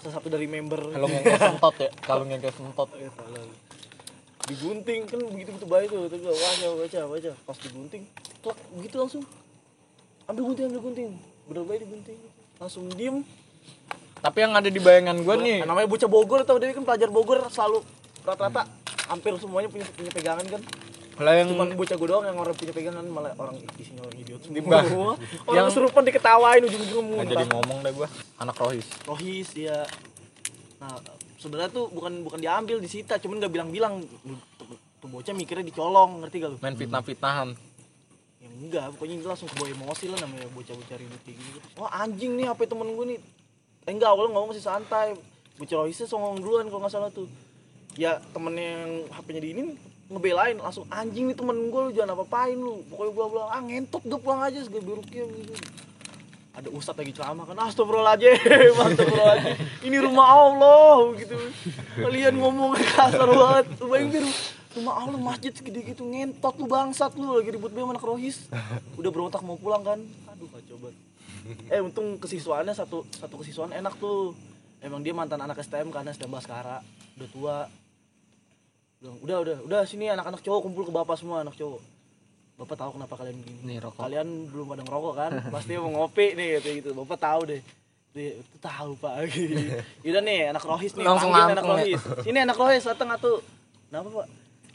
salah 0.00 0.14
satu 0.16 0.26
dari 0.32 0.48
member. 0.48 0.80
Kalung 0.88 1.12
yang 1.12 1.22
kayak 1.22 1.42
sentot 1.44 1.74
ya? 1.76 1.90
Kalung 2.00 2.28
yang 2.32 2.40
kayak 2.40 2.56
sentot. 2.56 2.88
Eh, 4.40 4.56
digunting 4.56 5.06
kan 5.06 5.20
begitu 5.30 5.50
begitu 5.54 5.68
baik 5.68 5.88
tuh. 5.92 6.08
Tuh 6.10 6.18
gua 6.18 6.34
baca 6.34 6.66
baca 6.80 7.00
baca 7.06 7.30
pas 7.46 7.56
digunting 7.60 8.02
klak 8.42 8.58
begitu 8.74 8.96
langsung. 8.98 9.22
Ambil 10.26 10.42
gunting 10.50 10.64
ambil 10.72 10.82
gunting. 10.90 11.08
Bener 11.46 11.62
baik 11.68 11.80
digunting. 11.86 12.18
Langsung 12.58 12.88
diem 12.96 13.22
tapi 14.20 14.38
yang 14.40 14.52
ada 14.52 14.68
di 14.68 14.76
bayangan 14.76 15.16
gue 15.16 15.34
nih. 15.36 15.58
namanya 15.64 15.88
bocah 15.88 16.06
Bogor 16.06 16.40
tau 16.44 16.56
Dewi 16.56 16.72
kan 16.72 16.84
pelajar 16.84 17.08
Bogor 17.08 17.40
selalu 17.48 17.80
rata-rata 18.20 18.68
hampir 19.08 19.32
semuanya 19.40 19.66
punya 19.66 19.88
punya 19.90 20.12
pegangan 20.12 20.44
kan. 20.44 20.60
Lah 21.20 21.36
yang 21.36 21.52
cuman 21.52 21.76
bocah 21.76 21.96
gue 21.96 22.08
doang 22.08 22.24
yang 22.24 22.36
orang 22.36 22.56
punya 22.56 22.72
pegangan 22.72 23.04
malah 23.04 23.32
orang 23.36 23.60
isinya 23.76 24.04
orang 24.04 24.16
idiot. 24.16 24.40
Bah, 24.64 24.80
semua 24.82 25.12
orang 25.44 25.54
yang- 25.56 25.68
kesurupan 25.68 26.02
diketawain 26.04 26.62
ujung-ujungnya 26.62 27.04
muntah. 27.04 27.28
Jadi 27.28 27.44
ngomong 27.46 27.78
deh 27.80 27.92
gue 27.92 28.08
anak 28.36 28.56
rohis. 28.56 28.88
Rohis 29.04 29.48
dia 29.52 29.84
nah 30.80 30.96
sebenarnya 31.36 31.68
tuh 31.68 31.92
bukan 31.92 32.24
bukan 32.24 32.40
diambil 32.40 32.80
disita. 32.80 33.16
Cuman 33.16 33.36
nggak 33.36 33.52
bilang-bilang. 33.52 34.00
Tuh, 35.00 35.08
bocah 35.08 35.32
mikirnya 35.32 35.64
dicolong 35.64 36.20
ngerti 36.20 36.36
gak 36.38 36.50
lu? 36.52 36.56
Main 36.60 36.76
fitnah-fitnahan. 36.76 37.56
Yang 38.36 38.54
enggak 38.60 38.84
pokoknya 38.92 39.14
itu 39.16 39.28
langsung 39.28 39.48
kebawa 39.48 39.68
emosi 39.70 40.04
lah 40.08 40.18
namanya 40.20 40.48
bocah-bocah 40.50 40.96
ribut 40.96 41.20
kayak 41.20 41.36
gitu 41.36 41.58
wah 41.76 41.92
anjing 42.00 42.36
nih 42.36 42.48
HP 42.48 42.60
temen 42.64 42.88
gue 42.88 43.06
nih 43.06 43.18
eh 43.90 43.92
enggak 43.98 44.14
awalnya 44.14 44.38
ngomong 44.38 44.54
masih 44.54 44.62
santai. 44.62 45.18
Bocah 45.58 45.82
rohisnya 45.82 46.06
songong 46.06 46.38
duluan 46.38 46.70
kalau 46.70 46.86
nggak 46.86 46.94
salah 46.94 47.10
tuh. 47.10 47.26
Ya 47.98 48.22
temennya 48.30 48.86
yang 48.86 48.92
HP-nya 49.10 49.42
diinin 49.42 49.68
ngebelain 50.06 50.62
langsung 50.62 50.86
anjing 50.94 51.26
nih 51.26 51.34
temen 51.34 51.58
gue 51.74 51.80
lu 51.82 51.90
jangan 51.90 52.14
apa-apain 52.14 52.54
lu. 52.54 52.86
Pokoknya 52.86 53.10
gue 53.10 53.26
bilang 53.34 53.50
ah 53.50 53.58
ngentot 53.58 54.02
gue 54.06 54.20
pulang 54.22 54.46
aja. 54.46 54.62
Segala 54.62 54.82
biruknya 54.86 55.26
gitu. 55.26 55.54
Ada 56.54 56.68
ustadz 56.70 57.02
lagi 57.02 57.12
ceramah 57.18 57.44
kan 57.50 57.58
astagfirullahaladzim 57.66 58.78
astagfirullahaladzim. 58.94 59.58
Ini 59.90 59.96
rumah 60.06 60.26
Allah 60.38 60.94
gitu. 61.18 61.36
Kalian 61.98 62.34
ngomong 62.38 62.78
kasar 62.94 63.26
banget. 63.26 63.66
Bayangin 63.82 64.26
rumah 64.78 64.94
Allah 65.02 65.18
masjid 65.18 65.50
segede 65.50 65.82
gitu 65.82 66.06
ngentot 66.06 66.54
lu 66.62 66.70
bangsat 66.70 67.18
lu 67.18 67.42
lagi 67.42 67.50
ribut 67.50 67.74
sama 67.74 67.98
anak 67.98 68.06
rohis. 68.06 68.46
Udah 68.94 69.10
berontak 69.10 69.42
mau 69.42 69.58
pulang 69.58 69.82
kan. 69.82 69.98
Aduh 70.30 70.46
kacau 70.46 70.78
banget 70.78 71.09
eh 71.74 71.80
untung 71.80 72.18
kesiswaannya 72.22 72.74
satu 72.74 73.06
satu 73.10 73.34
kesiswaan 73.40 73.74
enak 73.74 73.96
tuh. 73.98 74.34
Emang 74.80 75.04
dia 75.04 75.12
mantan 75.12 75.40
anak 75.44 75.60
STM 75.60 75.92
karena 75.92 76.10
STM 76.16 76.32
Baskara. 76.32 76.80
Udah 77.20 77.28
tua. 77.28 77.56
Bilang, 79.00 79.16
udah 79.20 79.36
udah 79.44 79.56
udah 79.68 79.80
sini 79.84 80.08
anak-anak 80.08 80.40
cowok 80.40 80.60
kumpul 80.64 80.84
ke 80.88 80.92
bapak 80.92 81.16
semua 81.20 81.44
anak 81.44 81.56
cowok. 81.56 81.80
Bapak 82.60 82.76
tahu 82.76 82.90
kenapa 83.00 83.16
kalian 83.16 83.40
begini 83.40 83.60
Nih, 83.64 83.78
rokok. 83.80 84.04
kalian 84.04 84.28
belum 84.52 84.66
pada 84.68 84.82
ngerokok 84.84 85.14
kan? 85.16 85.32
Pasti 85.54 85.80
mau 85.80 85.88
ngopi 85.88 86.36
nih 86.36 86.60
kayak 86.60 86.74
gitu. 86.84 86.90
Bapak 86.92 87.16
tahu 87.20 87.40
deh. 87.48 87.60
Dia 88.10 88.42
itu 88.42 88.56
tahu 88.60 88.98
pak. 88.98 89.14
Gitu. 89.32 89.56
Yaudah 90.02 90.22
nih 90.26 90.40
anak 90.50 90.64
rohis 90.66 90.92
nih 90.98 91.04
Langsung 91.06 91.30
panggil 91.30 91.56
anak 91.56 91.66
rohis. 91.68 92.00
Sini 92.26 92.38
anak 92.42 92.58
rohis 92.58 92.84
datang 92.84 93.08
atuh 93.12 93.38
kenapa 93.88 94.08
pak? 94.12 94.26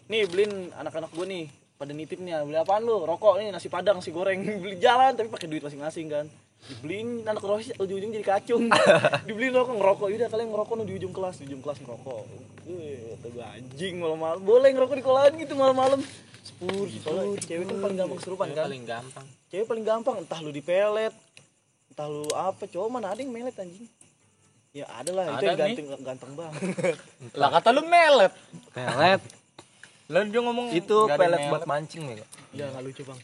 Nih 0.09 0.21
beliin 0.29 0.69
anak-anak 0.71 1.11
gue 1.11 1.25
nih 1.27 1.45
pada 1.75 1.91
nitip 1.91 2.17
nih 2.23 2.33
beli 2.47 2.57
apaan 2.57 2.81
lu? 2.81 3.03
Rokok 3.03 3.41
nih 3.41 3.51
nasi 3.53 3.67
padang 3.69 3.99
nasi 3.99 4.09
goreng. 4.09 4.39
Beli 4.41 4.79
jalan 4.79 5.13
tapi 5.13 5.29
pakai 5.29 5.49
duit 5.49 5.61
masing-masing 5.61 6.07
kan 6.09 6.25
dibeliin 6.65 7.21
anak 7.29 7.43
rohis 7.45 7.69
ujung-ujung 7.77 8.11
jadi 8.13 8.25
kacung. 8.25 8.69
Dibeliin 9.29 9.53
rokok 9.53 9.75
ngerokok. 9.77 10.07
Yaudah 10.09 10.29
kalian 10.33 10.49
ngerokok 10.49 10.75
di 10.85 10.93
ujung 10.97 11.13
kelas 11.13 11.35
di 11.37 11.43
ujung 11.49 11.61
kelas 11.61 11.77
ngerokok. 11.85 12.21
Wih, 12.65 12.97
kata 13.17 13.27
gua 13.29 13.45
anjing 13.53 13.93
malam-malam. 14.01 14.39
Boleh 14.41 14.69
ngerokok 14.73 14.95
di 14.97 15.03
sekolahan 15.05 15.33
gitu 15.37 15.53
malam-malam. 15.53 15.99
Sepur 16.45 16.85
soalnya 17.01 17.41
cewek 17.41 17.65
kan 17.65 17.77
paling 17.81 17.97
gampang 17.97 18.17
kesurupan 18.21 18.47
kan? 18.53 18.65
paling 18.69 18.85
gampang. 18.85 19.25
Cewek 19.49 19.65
paling 19.65 19.85
gampang 19.85 20.15
entah 20.21 20.39
lu 20.41 20.51
dipelet 20.53 21.13
entah 21.93 22.07
lu 22.09 22.25
apa. 22.33 22.63
Cowok 22.65 22.89
mana 22.89 23.13
ada 23.13 23.19
yang 23.21 23.33
melet 23.33 23.55
anjing? 23.57 23.85
Ya 24.75 24.85
ada 24.91 25.11
lah 25.15 25.25
itu 25.39 25.43
yang 25.47 25.57
ganteng 25.57 25.87
ganteng 26.03 26.31
banget. 26.35 26.61
Lah 27.39 27.47
kata 27.47 27.71
lu 27.71 27.81
melet. 27.87 28.33
Pelet. 28.75 29.21
Lah 30.11 30.21
dia 30.21 30.41
ngomong 30.43 30.69
Itu 30.75 31.07
pelet 31.07 31.39
melet. 31.39 31.49
buat 31.49 31.63
mancing 31.65 32.03
nih. 32.11 32.25
ya 32.53 32.69
nggak 32.71 32.83
lucu 32.83 33.01
bang 33.07 33.19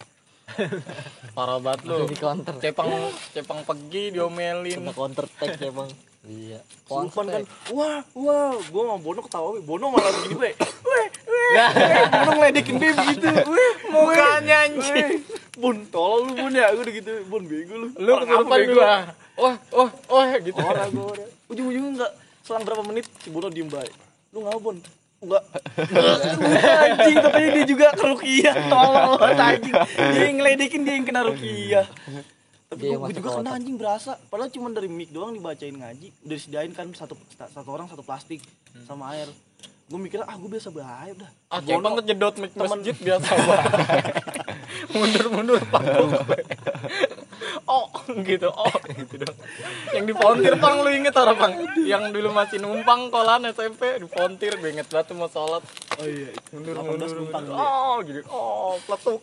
Parah 1.38 1.58
banget 1.60 1.82
lu. 1.88 2.06
Di 2.08 2.18
counter. 2.18 2.54
Cepang 2.60 2.90
cepang 3.32 3.60
pergi 3.64 4.12
diomelin. 4.16 4.78
Kena 4.84 4.94
counter 4.94 5.26
attack 5.28 5.58
ya 5.60 5.72
bang. 5.72 5.90
Iya. 6.22 6.60
Kesurupan 6.86 7.26
kan 7.34 7.44
wah 7.74 8.06
wah 8.14 8.54
gua 8.70 8.82
sama 8.94 8.98
Bono 9.02 9.20
ketawa 9.26 9.48
weh. 9.58 9.64
Bono 9.66 9.86
malah 9.90 10.12
begini 10.22 10.36
weh 10.44 10.54
weh 10.60 11.08
weh. 11.26 11.66
Bono 12.14 12.32
ngeledekin 12.38 12.76
dia 12.78 12.92
begitu 12.94 13.28
weh 13.58 13.74
Mukanya 13.90 14.58
anjing. 14.70 15.26
Bun 15.58 15.78
tolol 15.90 16.30
lu 16.30 16.34
Bun 16.38 16.54
ya 16.54 16.70
gua 16.78 16.84
udah 16.86 16.94
gitu 16.94 17.12
Bun 17.26 17.44
bego 17.50 17.74
lu 17.74 17.88
Lu 17.98 18.12
Orang 18.14 18.30
apa 18.30 18.34
kesurupan 18.38 18.60
bego? 18.62 18.74
gua. 18.78 18.94
Wah, 19.42 19.56
wah, 19.74 19.90
wah 20.14 20.26
gitu. 20.38 20.60
orang 20.62 20.90
gua 20.94 21.14
ujung-ujungnya 21.50 21.90
enggak 21.98 22.12
selang 22.46 22.64
berapa 22.64 22.84
menit 22.86 23.06
si 23.20 23.28
Bono 23.34 23.50
diem 23.50 23.66
baik 23.68 23.92
lu 24.32 24.46
ngapa 24.46 24.60
Bon 24.62 24.78
enggak 25.22 25.44
anjing 26.82 27.16
katanya 27.16 27.50
dia 27.54 27.66
juga 27.66 27.88
ke 27.94 28.04
Rukiah. 28.04 28.56
Tolol 28.68 29.16
banget, 29.16 29.38
anjing. 29.40 29.74
Dia 29.96 30.24
yang 30.24 30.38
ngeledekin 30.38 30.82
dia 30.82 30.94
yang 30.94 31.06
kena 31.06 31.22
Rukiah. 31.24 31.86
Tapi 32.68 32.84
masuk 32.96 33.16
juga 33.16 33.30
ke 33.30 33.38
kena 33.38 33.52
anjing 33.54 33.76
berasa. 33.76 34.12
Padahal 34.26 34.50
cuma 34.50 34.68
dari 34.70 34.88
mic 34.88 35.10
doang 35.10 35.32
dibacain 35.32 35.72
ngaji. 35.72 36.08
Udah 36.22 36.36
disediain 36.36 36.72
kan 36.72 36.90
satu 36.92 37.14
satu 37.38 37.70
orang 37.70 37.86
satu 37.86 38.02
plastik 38.02 38.42
sama 38.82 39.14
air. 39.14 39.30
Gue 39.86 40.00
mikirnya 40.00 40.24
ah 40.24 40.34
gue 40.34 40.48
biasa 40.48 40.72
bahaya 40.72 41.12
udah 41.14 41.30
Ah, 41.48 41.60
Bono- 41.60 41.68
cepang 41.78 41.96
kejedot 42.00 42.36
mic 42.38 42.52
masjid 42.56 42.96
biasa. 42.96 43.28
Banget. 43.28 43.72
Mundur-mundur 44.96 45.60
panggung. 45.68 46.12
oh, 47.72 47.88
gitu. 48.30 48.52
Oh, 48.52 48.76
gitu 48.92 49.16
dong. 49.18 49.38
Yang 49.96 50.04
di 50.04 50.14
Pontir 50.14 50.56
Pang 50.60 50.84
lu 50.84 50.92
inget 50.92 51.16
orang 51.16 51.38
Pang? 51.40 51.54
Yang 51.80 52.04
dulu 52.12 52.30
masih 52.36 52.58
numpang 52.60 53.08
kolan 53.08 53.48
SMP 53.48 53.96
di 53.96 54.08
Pontir 54.08 54.60
gue 54.60 54.70
inget 54.70 54.92
banget 54.92 55.08
tuh 55.10 55.16
mau 55.16 55.32
sholat. 55.32 55.64
oh 55.96 56.06
iya 56.06 56.36
Mundur-mundur. 56.52 57.08
18 57.08 57.20
numpang 57.20 57.44
mundur. 57.48 57.56
dulu 57.56 57.64
ya. 57.64 57.72
Oh, 57.72 57.96
gitu. 58.04 58.22
Oh, 58.28 58.74
peletuk. 58.84 59.20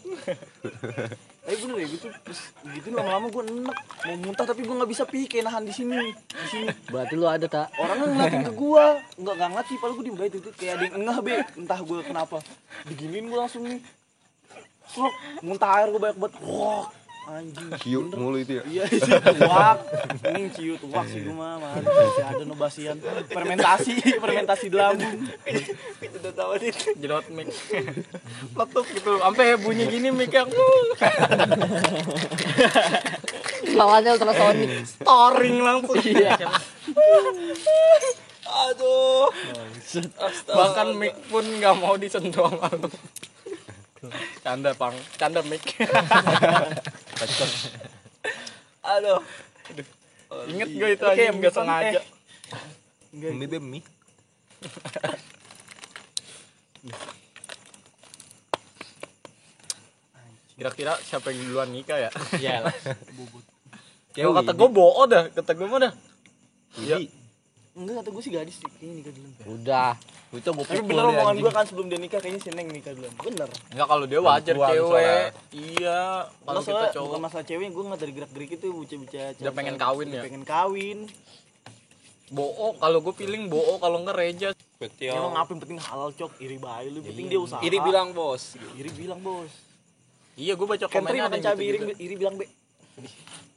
Eh 1.49 1.57
bener 1.57 1.81
ya 1.81 1.89
gitu 1.89 2.13
terus 2.13 2.53
gitu 2.77 2.93
lama-lama 2.93 3.33
gue 3.33 3.41
enek 3.41 3.79
mau 4.05 4.17
muntah 4.21 4.45
tapi 4.45 4.69
gue 4.69 4.75
nggak 4.77 4.91
bisa 4.93 5.09
pi 5.09 5.25
kayak 5.25 5.49
nahan 5.49 5.65
di 5.65 5.73
sini 5.73 6.13
di 6.13 6.47
sini 6.53 6.67
Berarti 6.93 7.17
lu 7.17 7.25
ada 7.25 7.49
tak? 7.49 7.73
orangnya 7.81 8.05
ngeliatin 8.05 8.45
ke 8.45 8.53
gua 8.53 9.01
nggak 9.17 9.33
nggak 9.33 9.51
ngerti 9.57 9.75
padahal 9.81 9.97
gua 9.97 10.05
diem 10.05 10.17
baik 10.21 10.33
itu 10.37 10.51
kayak 10.53 10.73
ada 10.77 10.85
yang 10.85 10.97
engah 11.01 11.19
be 11.25 11.35
entah 11.57 11.81
gua 11.81 11.99
kenapa 12.05 12.37
diginiin 12.85 13.33
gua 13.33 13.49
langsung 13.49 13.65
nih 13.65 13.81
Srok, 14.93 15.15
muntah 15.41 15.71
air 15.73 15.89
gua 15.89 16.01
banyak 16.05 16.19
banget 16.21 16.35
wah 16.45 16.85
anjing 17.29 17.69
Cium 17.85 18.09
mulu 18.09 18.41
itu 18.41 18.57
ya. 18.59 18.65
iya 18.65 18.85
sih 18.93 19.13
tuak 19.21 19.79
ini 20.33 20.49
ciu 20.57 20.75
tuak 20.81 21.05
sih 21.05 21.21
gua 21.29 21.61
mah 21.61 21.77
masih 21.77 22.25
ada 22.25 22.45
nobasian 22.49 22.97
fermentasi 23.29 23.93
fermentasi 24.25 24.67
di 24.73 24.77
lambung 24.81 25.29
itu 25.45 26.17
udah 26.25 26.33
tahu 26.33 26.53
nih 26.57 26.73
Jedot 26.99 27.27
mic. 27.31 27.49
Peletuk 28.57 28.87
gitu. 28.97 29.13
Sampai 29.21 29.55
bunyi 29.61 29.85
gini 29.87 30.09
mic 30.11 30.33
yang 30.33 30.49
Lawannya 33.77 34.11
ultrasonic. 34.17 34.69
storing 34.89 35.57
langsung. 35.61 36.01
Iya. 36.01 36.35
aduh 38.49 39.29
Bahkan 40.49 40.89
mic 40.97 41.15
pun 41.29 41.45
nggak 41.45 41.75
mau 41.77 41.95
disentuh 42.01 42.49
sama 42.49 42.69
lu. 42.73 42.89
Canda, 44.45 44.71
Pang. 44.79 44.95
Canda 45.19 45.41
mic. 45.43 45.63
aduh 48.89 49.21
Ingat 50.49 50.69
gue 50.73 50.89
itu 50.97 51.05
aja 51.05 51.21
nggak 51.29 51.53
bukan, 51.53 51.53
sengaja. 51.53 52.01
Enggak, 53.13 53.33
Mie 53.37 53.49
demi. 53.49 53.81
Kira-kira 60.59 60.93
siapa 61.07 61.31
yang 61.33 61.49
duluan 61.49 61.71
nikah 61.71 61.97
ya? 61.97 62.11
ya 62.43 62.67
Kalau 64.13 64.35
kata 64.35 64.53
gue 64.53 64.69
bohong 64.69 65.07
dah, 65.09 65.25
kata 65.31 65.53
gue 65.55 65.67
mah 65.71 65.79
dah. 65.89 65.93
Iya. 66.77 66.97
Enggak 67.79 67.95
kata 67.97 68.09
gua 68.11 68.21
sih 68.21 68.33
gadis 68.33 68.57
sih 68.57 68.69
kayaknya 68.69 68.95
nikah 68.99 69.13
dulu 69.13 69.29
Udah. 69.55 69.93
Itu 70.29 70.51
gue 70.51 70.61
tapi 70.63 70.83
bener 70.83 71.05
omongan 71.09 71.37
gua 71.39 71.53
kan 71.53 71.65
sebelum 71.65 71.87
dia 71.87 71.97
nikah 71.97 72.19
kayaknya 72.19 72.41
si 72.41 72.51
Neng 72.51 72.69
nikah 72.69 72.93
duluan 72.93 73.15
bener 73.15 73.49
Enggak 73.69 73.87
kalau 73.87 74.05
dia 74.05 74.21
wajar 74.21 74.55
cewek. 74.55 74.79
soalnya. 74.83 75.19
Iya, 75.51 76.01
kalau 76.43 76.61
kita 76.61 76.85
cowok 76.93 77.07
bukan 77.07 77.21
masalah 77.23 77.45
cewek 77.45 77.67
gue 77.67 77.85
nggak 77.85 77.99
dari 77.99 78.13
gerak 78.13 78.31
gerik 78.31 78.51
itu 78.53 78.67
bocah-bocah 78.69 79.25
Udah 79.39 79.55
pengen 79.55 79.77
kawin 79.77 80.07
ya? 80.11 80.23
pengen 80.23 80.45
kawin 80.45 80.99
bohong. 82.29 82.77
Kalau 82.77 82.99
gue 83.01 83.15
feeling 83.15 83.45
bohong 83.47 83.79
kalau 83.79 83.97
enggak 83.99 84.17
reja. 84.17 84.49
betul 84.77 85.11
emang 85.11 85.35
apa 85.35 85.49
yang 85.49 85.61
penting 85.61 85.81
halal 85.81 86.11
cok 86.13 86.33
iri 86.39 86.55
bayi 86.57 86.87
lu 86.89 87.01
penting 87.01 87.27
dia 87.27 87.41
usaha 87.41 87.59
iri 87.61 87.79
bilang 87.79 88.13
bos 88.13 88.55
iri 88.75 88.91
bilang 88.93 89.19
bos 89.19 89.51
Iya, 90.37 90.55
gue 90.55 90.67
baca 90.69 90.87
Kentri 90.87 91.19
komennya 91.19 91.23
makan 91.25 91.35
ada 91.35 91.47
cabai 91.49 91.59
gitu 91.59 91.67
iri, 91.67 91.79
juga. 91.81 91.95
iri 91.99 92.15
bilang 92.15 92.35
be 92.35 92.47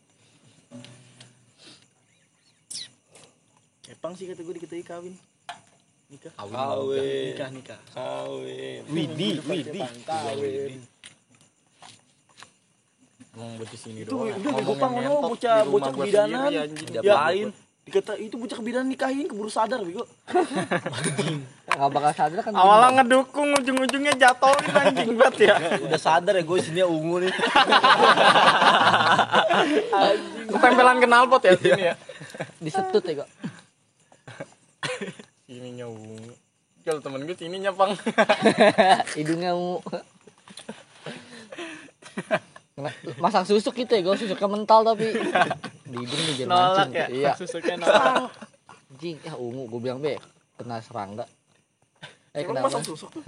Kepang 4.01 4.17
sih 4.17 4.25
kata 4.25 4.41
gue 4.41 4.57
diketahui 4.57 4.81
kawin 4.81 5.13
nikah 6.09 6.33
kawin 6.33 7.37
nikah 7.37 7.49
nikah 7.53 7.77
kawin 7.93 8.81
Widi, 8.89 9.37
Widi. 9.45 9.77
kawin 10.09 10.81
buat 13.37 13.69
di 13.69 13.77
sini 13.77 14.01
itu 14.01 14.09
doang. 14.09 14.41
udah 14.41 14.57
gue 14.57 14.75
pang 14.81 14.93
ngentot 14.97 15.21
bocah 15.21 15.57
bocah 15.69 15.91
kebidanan 15.93 16.49
anjing. 16.49 16.89
diapain 16.97 17.47
dikata 17.85 18.17
itu 18.17 18.41
bocah 18.41 18.57
kebidanan 18.57 18.89
nikahin 18.89 19.29
keburu 19.29 19.53
sadar 19.53 19.85
bego 19.85 20.09
Nggak 21.71 21.87
bakal 21.93 22.11
sadar 22.17 22.41
kan. 22.41 22.51
Awalnya 22.57 23.05
ngedukung, 23.05 23.53
ujung-ujungnya 23.55 24.11
jatohin 24.19 24.75
anjing 24.75 25.15
banget 25.15 25.47
ya. 25.47 25.55
Udah 25.87 25.95
sadar 25.95 26.35
ya 26.35 26.43
gue 26.43 26.59
sini 26.59 26.83
ungu 26.83 27.23
nih. 27.23 27.31
Ketempelan 30.51 30.99
knalpot 30.99 31.39
ya 31.47 31.55
sini 31.55 31.83
ya. 31.87 31.95
disetut 32.59 32.99
ya 33.07 33.23
kok. 33.23 33.29
Sininya 35.47 35.85
ungu. 35.87 36.33
Kalau 36.81 36.97
temen 36.97 37.21
gue 37.23 37.37
sininya 37.37 37.69
pang. 37.69 37.93
Hidungnya 39.13 39.53
ungu. 39.59 39.77
Masang 43.21 43.45
susuk 43.45 43.77
gitu 43.77 43.93
ya, 43.93 44.01
gue 44.01 44.15
susuknya 44.17 44.47
mental 44.49 44.81
tapi 44.81 45.13
di 45.85 45.97
hidung 46.01 46.49
Nolak 46.49 46.89
mancing. 46.89 46.97
ya. 46.97 47.05
Iya. 47.11 47.31
Susuknya 47.37 47.75
nolak. 47.77 48.31
Anjing, 48.91 49.17
ya 49.21 49.33
ungu 49.37 49.69
gue 49.69 49.79
bilang 49.79 49.99
be 50.01 50.17
kena 50.57 50.81
serangga. 50.81 51.25
Eh 52.31 52.41
Emang 52.41 52.57
kenapa? 52.57 52.67
masang 52.71 52.83
susuk 52.83 53.09
tuh 53.11 53.23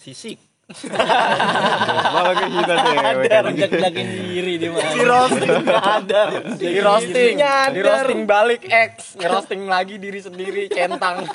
Sisik. 0.00 0.40
Malah 0.70 2.34
kayak 2.38 2.52
kita 2.54 2.74
cewek. 2.78 3.14
Jelek-jelekin 3.26 4.08
diri 4.22 4.52
dia 4.62 4.70
mah. 4.70 4.82
di 4.86 5.02
roasting 5.02 5.50
ada 5.66 6.22
di 6.54 6.78
roasting 6.78 7.34
di 7.74 7.80
roasting 7.82 8.20
balik 8.22 8.62
X 8.70 9.18
ngerosting 9.18 9.66
lagi 9.66 9.98
diri 9.98 10.22
sendiri 10.22 10.70
centang 10.70 11.26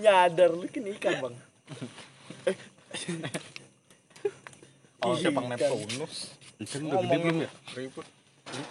Nyadar 0.00 0.50
lu 0.56 0.64
kan 0.64 0.84
ikan, 0.96 1.14
Bang. 1.20 1.34
oh 5.04 5.12
siapa 5.12 5.40
Neptunus 5.44 6.32
Ikan 6.60 6.80
udah 6.88 6.98
gede 7.04 7.16
belum 7.20 7.36
ya? 7.44 7.50
ribut 7.76 8.06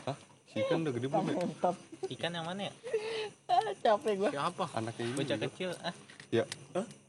Hah? 0.09 0.17
Ikan 0.57 0.77
udah 0.81 0.93
gede 0.97 1.07
belum 1.07 1.25
ya? 1.29 1.35
Ikan 2.17 2.31
yang 2.33 2.45
mana 2.49 2.61
ya? 2.69 2.73
Capek 3.81 4.13
gua. 4.17 4.29
siapa 4.33 4.65
Anaknya 4.73 5.03
ini. 5.05 5.13
Bocah 5.17 5.37
kecil. 5.37 5.69
Ah. 5.85 5.93
Ya. 6.29 6.45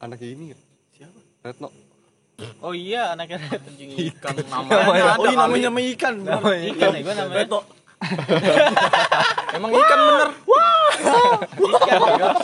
Anaknya 0.01 0.29
ini 0.33 0.45
ya? 0.57 0.59
Siapa? 0.97 1.19
Retno. 1.45 1.69
Oh 2.65 2.73
iya, 2.73 3.13
anaknya 3.13 3.37
anjing 3.53 3.93
ikan 4.17 4.33
namanya 4.49 5.21
Oh, 5.21 5.29
iya 5.29 5.37
namanya 5.37 5.69
nama 5.69 5.81
ikan. 5.93 6.15
ikan 6.25 6.91
ya, 6.97 7.01
gua 7.05 7.15
namanya. 7.21 7.37
Reto. 7.45 7.61
emang 9.61 9.71
ikan 9.77 9.99
bener 10.01 10.29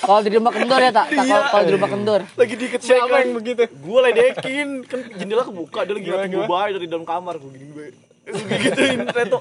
Kalau 0.05 0.21
di 0.21 0.31
rumah 0.37 0.53
kendor 0.53 0.81
ya 0.85 0.93
tak? 0.93 1.07
Tak, 1.09 1.25
Kalau 1.25 1.45
kalau 1.49 1.65
di 1.65 1.73
rumah 1.73 1.89
kendor. 1.89 2.21
Lagi 2.37 2.55
dikit 2.61 2.81
siapa 2.85 3.25
yang 3.25 3.33
begitu 3.41 3.65
Gue 3.73 3.99
ledekin, 4.05 4.69
kan 4.85 5.01
jendela 5.17 5.49
kebuka, 5.49 5.89
dia 5.89 5.97
lagi 5.97 6.05
ngeliatin 6.13 6.45
gue 6.45 6.45
dari 6.77 6.87
dalam 6.93 7.09
kamar, 7.09 7.41
gue 7.41 7.51
gini 7.57 7.73
gue. 7.73 7.87
Gituin 8.27 9.07
Reto. 9.07 9.39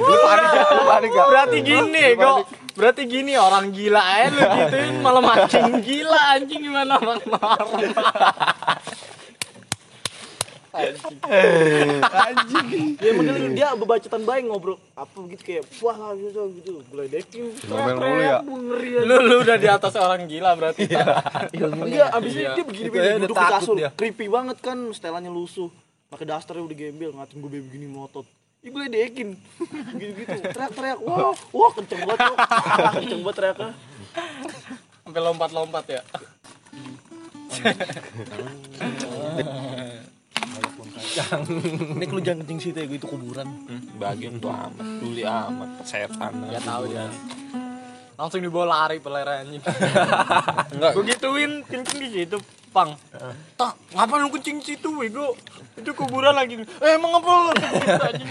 Lu 0.00 0.16
panik 0.24 0.48
gak? 0.48 0.68
Lu 0.72 0.82
panik 0.88 1.10
gak? 1.12 1.26
berarti 1.28 1.58
gini 1.60 2.04
kok 2.16 2.36
berarti 2.72 3.02
gini 3.04 3.36
orang 3.36 3.68
gila 3.68 4.00
aja 4.00 4.32
lu 4.32 4.40
gituin 4.40 4.94
malah 5.04 5.20
makin 5.20 5.84
gila 5.84 6.20
anjing 6.32 6.60
gimana 6.64 6.96
bang 6.96 7.20
orang 7.36 7.68
Ya 13.02 13.08
emang 13.12 13.28
dia, 13.28 13.48
dia 13.52 13.68
bebacotan 13.76 14.24
baik 14.24 14.48
ngobrol 14.48 14.80
apa 14.96 15.18
gitu 15.28 15.42
kayak 15.44 15.68
wah 15.84 16.16
gitu 16.16 16.48
gitu. 16.56 16.80
Gue 16.88 17.04
ledekin. 17.04 17.52
Ngomel 17.68 18.40
mulu 18.40 18.80
ya? 18.80 19.04
Lu 19.04 19.16
lu 19.20 19.36
udah 19.44 19.56
di 19.60 19.68
atas 19.68 19.92
orang 20.00 20.24
gila 20.24 20.56
berarti 20.56 20.88
Iya, 20.88 22.08
abis 22.16 22.32
itu 22.32 22.48
dia 22.56 22.64
begini 22.64 22.88
Itu 22.88 22.92
begini 22.96 23.20
duduk 23.20 23.36
di 23.36 23.46
kasur. 23.52 23.74
dia. 23.76 23.90
Creepy 23.92 24.32
banget 24.32 24.64
kan, 24.64 24.80
setelannya 24.96 25.28
lusuh. 25.28 25.68
Pakai 26.12 26.28
dasternya 26.28 26.60
udah 26.68 26.76
gembel, 26.76 27.10
ngatin 27.16 27.40
gue 27.40 27.50
begini 27.64 27.88
melotot. 27.88 28.28
Ih 28.60 28.68
gue 28.68 28.80
ledekin. 28.84 29.32
Gitu-gitu. 29.98 30.36
Teriak-teriak. 30.44 31.00
Wah, 31.00 31.32
wah 31.32 31.70
kenceng 31.72 32.04
banget. 32.04 32.20
Ah, 32.36 32.92
kenceng 33.00 33.20
banget 33.24 33.36
teriaknya. 33.40 33.70
sampai 35.02 35.18
lompat-lompat 35.18 35.84
ya 35.88 36.00
Nek 41.98 42.08
lu 42.12 42.20
jangan 42.22 42.46
kencing 42.46 42.60
situ 42.60 42.78
ya, 42.78 42.86
gue 42.86 42.96
itu 43.00 43.08
kuburan. 43.10 43.48
Bagian 43.98 44.38
tuh 44.38 44.52
amat, 44.52 44.86
tuli 45.02 45.26
amat, 45.26 45.70
setan. 45.82 46.32
ya 46.48 46.60
tahu 46.62 46.92
dia 46.92 47.08
langsung 48.22 48.38
dibawa 48.38 48.66
lari 48.86 49.02
pelera 49.02 49.42
anjing 49.42 49.58
Enggak. 50.70 50.90
gue 50.94 51.04
gituin 51.10 51.52
kencing 51.66 51.98
di 51.98 52.10
situ 52.12 52.38
pang 52.72 52.96
tak 53.54 53.76
ngapain 53.92 54.24
lu 54.24 54.32
kencing 54.32 54.64
situ 54.64 54.88
bego? 54.96 55.36
Itu 55.76 55.92
kuburan 55.92 56.32
lagi. 56.36 56.60
Eh 56.80 56.96
emang 56.96 57.20
apa 57.20 57.52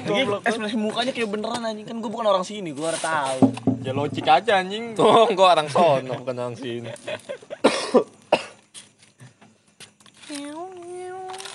goblok. 0.06 0.42
Ekspresi 0.46 0.78
mukanya 0.78 1.14
kayak 1.14 1.30
beneran 1.30 1.62
anjing. 1.66 1.86
Kan 1.86 1.98
gue 2.02 2.12
bukan 2.12 2.28
orang 2.30 2.46
sini, 2.46 2.74
gue 2.74 2.86
harus 2.86 3.02
tahu. 3.02 3.54
ya 3.82 3.92
logik 3.94 4.26
aja 4.26 4.62
anjing. 4.62 4.94
Tuh, 4.94 5.34
gua 5.34 5.58
orang 5.58 5.70
sono 5.70 6.22
bukan 6.22 6.36
orang 6.38 6.58
sini. 6.58 6.89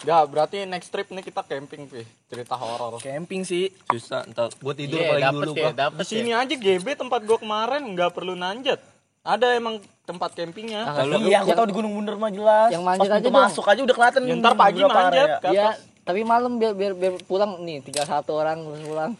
ya 0.06 0.22
berarti 0.22 0.62
next 0.70 0.94
trip 0.94 1.10
nih 1.10 1.22
kita 1.22 1.42
camping 1.46 1.90
pi. 1.90 2.02
Cerita 2.30 2.54
horor. 2.54 2.98
Camping 3.02 3.42
sih. 3.42 3.70
Susah 3.90 4.26
entar 4.26 4.50
buat 4.62 4.78
tidur 4.78 5.02
Iya, 5.02 5.10
paling 5.14 5.34
dulu 5.34 5.52
ya, 5.54 5.70
gua. 5.74 6.02
sini 6.06 6.30
aja 6.34 6.54
GB 6.54 6.98
tempat 6.98 7.22
gua 7.22 7.38
kemarin. 7.38 7.82
Nggak 7.94 8.10
perlu 8.14 8.34
nanjat 8.34 8.95
ada 9.26 9.58
emang 9.58 9.82
tempat 10.06 10.38
campingnya 10.38 10.86
Kalau 10.86 11.18
Iya, 11.18 11.42
aku 11.42 11.50
tahu 11.50 11.66
di 11.66 11.74
Gunung 11.74 11.92
Bunder 11.98 12.14
mah 12.14 12.30
jelas. 12.30 12.70
Yang 12.70 12.82
manjat 12.86 13.10
aja 13.10 13.26
dong. 13.26 13.34
masuk 13.34 13.64
aja 13.66 13.80
udah 13.82 13.94
kelihatan. 13.98 14.22
Ya, 14.22 14.34
ntar 14.38 14.54
pagi 14.54 14.80
manjat 14.86 15.28
ke 15.42 15.48
Iya, 15.50 15.68
tapi 16.06 16.20
malam 16.22 16.62
biar 16.62 16.78
biar, 16.78 16.94
biar 16.94 17.18
pulang 17.26 17.58
nih 17.66 17.82
tinggal 17.82 18.06
satu 18.06 18.38
orang 18.38 18.62
terus 18.62 18.86
pulang. 18.86 19.12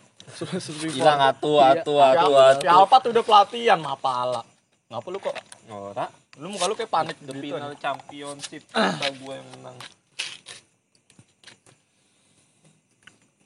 hilang 0.90 1.20
atu 1.22 1.58
atu 1.58 1.92
atu 2.02 2.30
atu. 2.34 2.62
si 2.62 2.66
Alpat 2.66 3.02
udah 3.14 3.22
pelatihan 3.22 3.78
mapala 3.78 4.42
ngapa 4.86 5.08
lu 5.10 5.18
kok 5.22 5.34
Ora. 5.70 6.06
lu 6.38 6.50
muka 6.50 6.66
lu 6.66 6.74
kayak 6.74 6.90
panik 6.90 7.16
The 7.22 7.30
gitu 7.34 7.54
final 7.54 7.74
championship 7.78 8.62
kita 8.66 9.06
gua 9.22 9.38
yang 9.38 9.48
menang. 9.58 9.76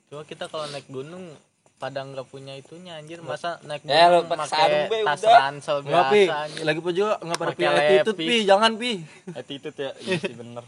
Coba 0.09 0.21
kita 0.25 0.45
kalau 0.49 0.65
naik 0.69 0.85
gunung 0.89 1.33
pada 1.81 1.99
nggak 2.03 2.23
punya 2.23 2.53
itunya 2.53 2.93
anjir 2.93 3.17
masa 3.19 3.57
naik 3.63 3.81
Ya, 3.83 4.05
lu 4.07 4.21
gunung 4.21 4.37
pakai 4.37 4.85
be, 4.85 5.01
tas 5.01 5.17
udah. 5.19 5.37
ransel 5.41 5.77
Pi. 5.79 5.89
biasa 5.89 6.13
anjir. 6.39 6.61
Lagi 6.61 6.79
pun 6.79 6.91
juga 6.93 7.13
enggak 7.17 7.37
pada 7.39 7.51
punya 7.51 7.69
attitude. 7.73 8.15
Pi. 8.15 8.37
Jangan, 8.43 8.71
Pi. 8.75 8.91
attitude 9.33 9.75
ya 9.75 9.91
iya 9.99 10.15
sih 10.15 10.33
bener 10.33 10.63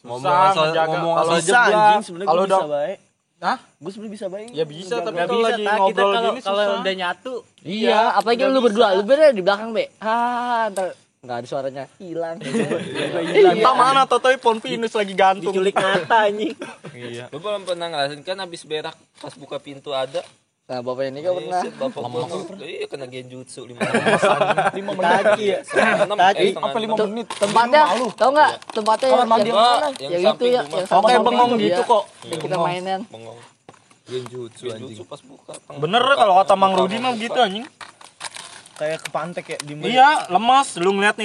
Ngomong 0.00 0.20
Susah 0.20 0.50
asal 0.50 0.66
ngomong 0.86 1.14
Kalau 1.14 1.30
asal 1.30 1.38
Bisa 1.38 1.60
jeblak. 1.60 2.26
Kalau 2.26 2.40
gue 2.40 2.46
bisa 2.46 2.56
udah- 2.58 2.68
baik. 2.70 2.98
Hah? 3.36 3.58
Gue 3.76 3.90
sebenarnya 3.90 4.14
bisa 4.14 4.26
baik. 4.26 4.48
ya 4.50 4.64
bisa 4.64 4.94
tapi 4.98 5.12
Nggak 5.12 5.26
kalau 5.26 5.42
lagi 5.42 5.60
kita 5.60 5.72
ngobrol 5.74 5.92
kalau 6.06 6.20
gini 6.24 6.40
kalau 6.40 6.64
udah 6.78 6.94
nyatu 6.94 7.34
Iya, 7.60 8.00
apalagi 8.14 8.40
lu 8.46 8.60
berdua, 8.60 8.88
lu 8.92 9.02
berdua 9.02 9.28
di 9.30 9.40
belakang, 9.40 9.70
Be. 9.70 9.84
Ah, 9.98 10.68
ntar 10.68 10.96
nggak 11.24 11.36
ada 11.40 11.46
suaranya, 11.48 11.84
hilang. 11.96 12.36
Entah 13.56 13.74
mana 13.74 14.04
Totoy 14.04 14.36
Ponpinus 14.36 14.92
lagi 14.92 15.16
gantung. 15.16 15.50
Diculik 15.50 15.72
mata 15.74 16.28
anjing. 16.28 16.52
iya. 16.92 17.32
Lu 17.32 17.40
belum 17.40 17.64
pernah 17.64 17.88
ngerasain 17.88 18.20
kan 18.20 18.36
habis 18.38 18.62
berak 18.62 18.92
pas 19.16 19.32
buka 19.32 19.56
pintu 19.56 19.90
ada. 19.90 20.20
Nah, 20.64 20.80
bapak 20.80 21.12
ini 21.12 21.20
kan 21.20 21.32
pernah. 21.36 21.60
Iya, 21.60 21.72
bapak 21.76 22.00
gua 22.00 22.24
iya 22.60 22.86
kena 22.88 23.04
genjutsu 23.04 23.68
lima 23.68 23.84
Lima 24.72 24.92
kaki 24.96 25.44
ya. 25.44 25.58
enam 26.00 26.16
Kaki, 26.16 26.46
eh, 26.46 26.52
apa 26.56 26.78
lima 26.78 26.94
Tuh, 26.96 27.06
menit? 27.06 27.28
Tempatnya, 27.28 27.82
tau 28.16 28.30
nggak? 28.32 28.50
Tempatnya 28.72 29.06
Kamar 29.06 29.20
yang, 29.20 29.28
mandi 29.28 29.50
mana? 29.52 29.88
yang, 30.00 30.22
itu 30.24 30.44
ya, 30.48 30.60
yang 30.64 30.64
Oh, 30.72 30.88
samping 30.88 31.20
bengong 31.20 31.50
itu, 31.56 31.64
gitu 31.68 31.80
ya. 31.80 31.84
kok. 31.84 32.04
Yang 32.24 32.40
kita 32.40 32.56
mainan. 32.56 33.00
bengong. 33.08 33.38
Genjutsu 34.04 34.64
anjing. 34.68 34.88
genjutsu 34.92 35.04
pas 35.04 35.20
buka 35.20 35.52
bener 35.80 36.04
kalau 36.04 36.36
kata 36.36 36.54
Mang 36.54 36.76
Rudi 36.76 37.00
mah 37.00 37.16
gitu 37.16 37.40
anjing 37.40 37.64
Kayak 38.84 39.00
kepantek 39.00 39.44
ya 39.48 39.58
di 39.64 39.72
iya 39.88 40.28
lemas. 40.28 40.76
Lu 40.76 40.92
ngeliat 40.92 41.16
nih 41.16 41.22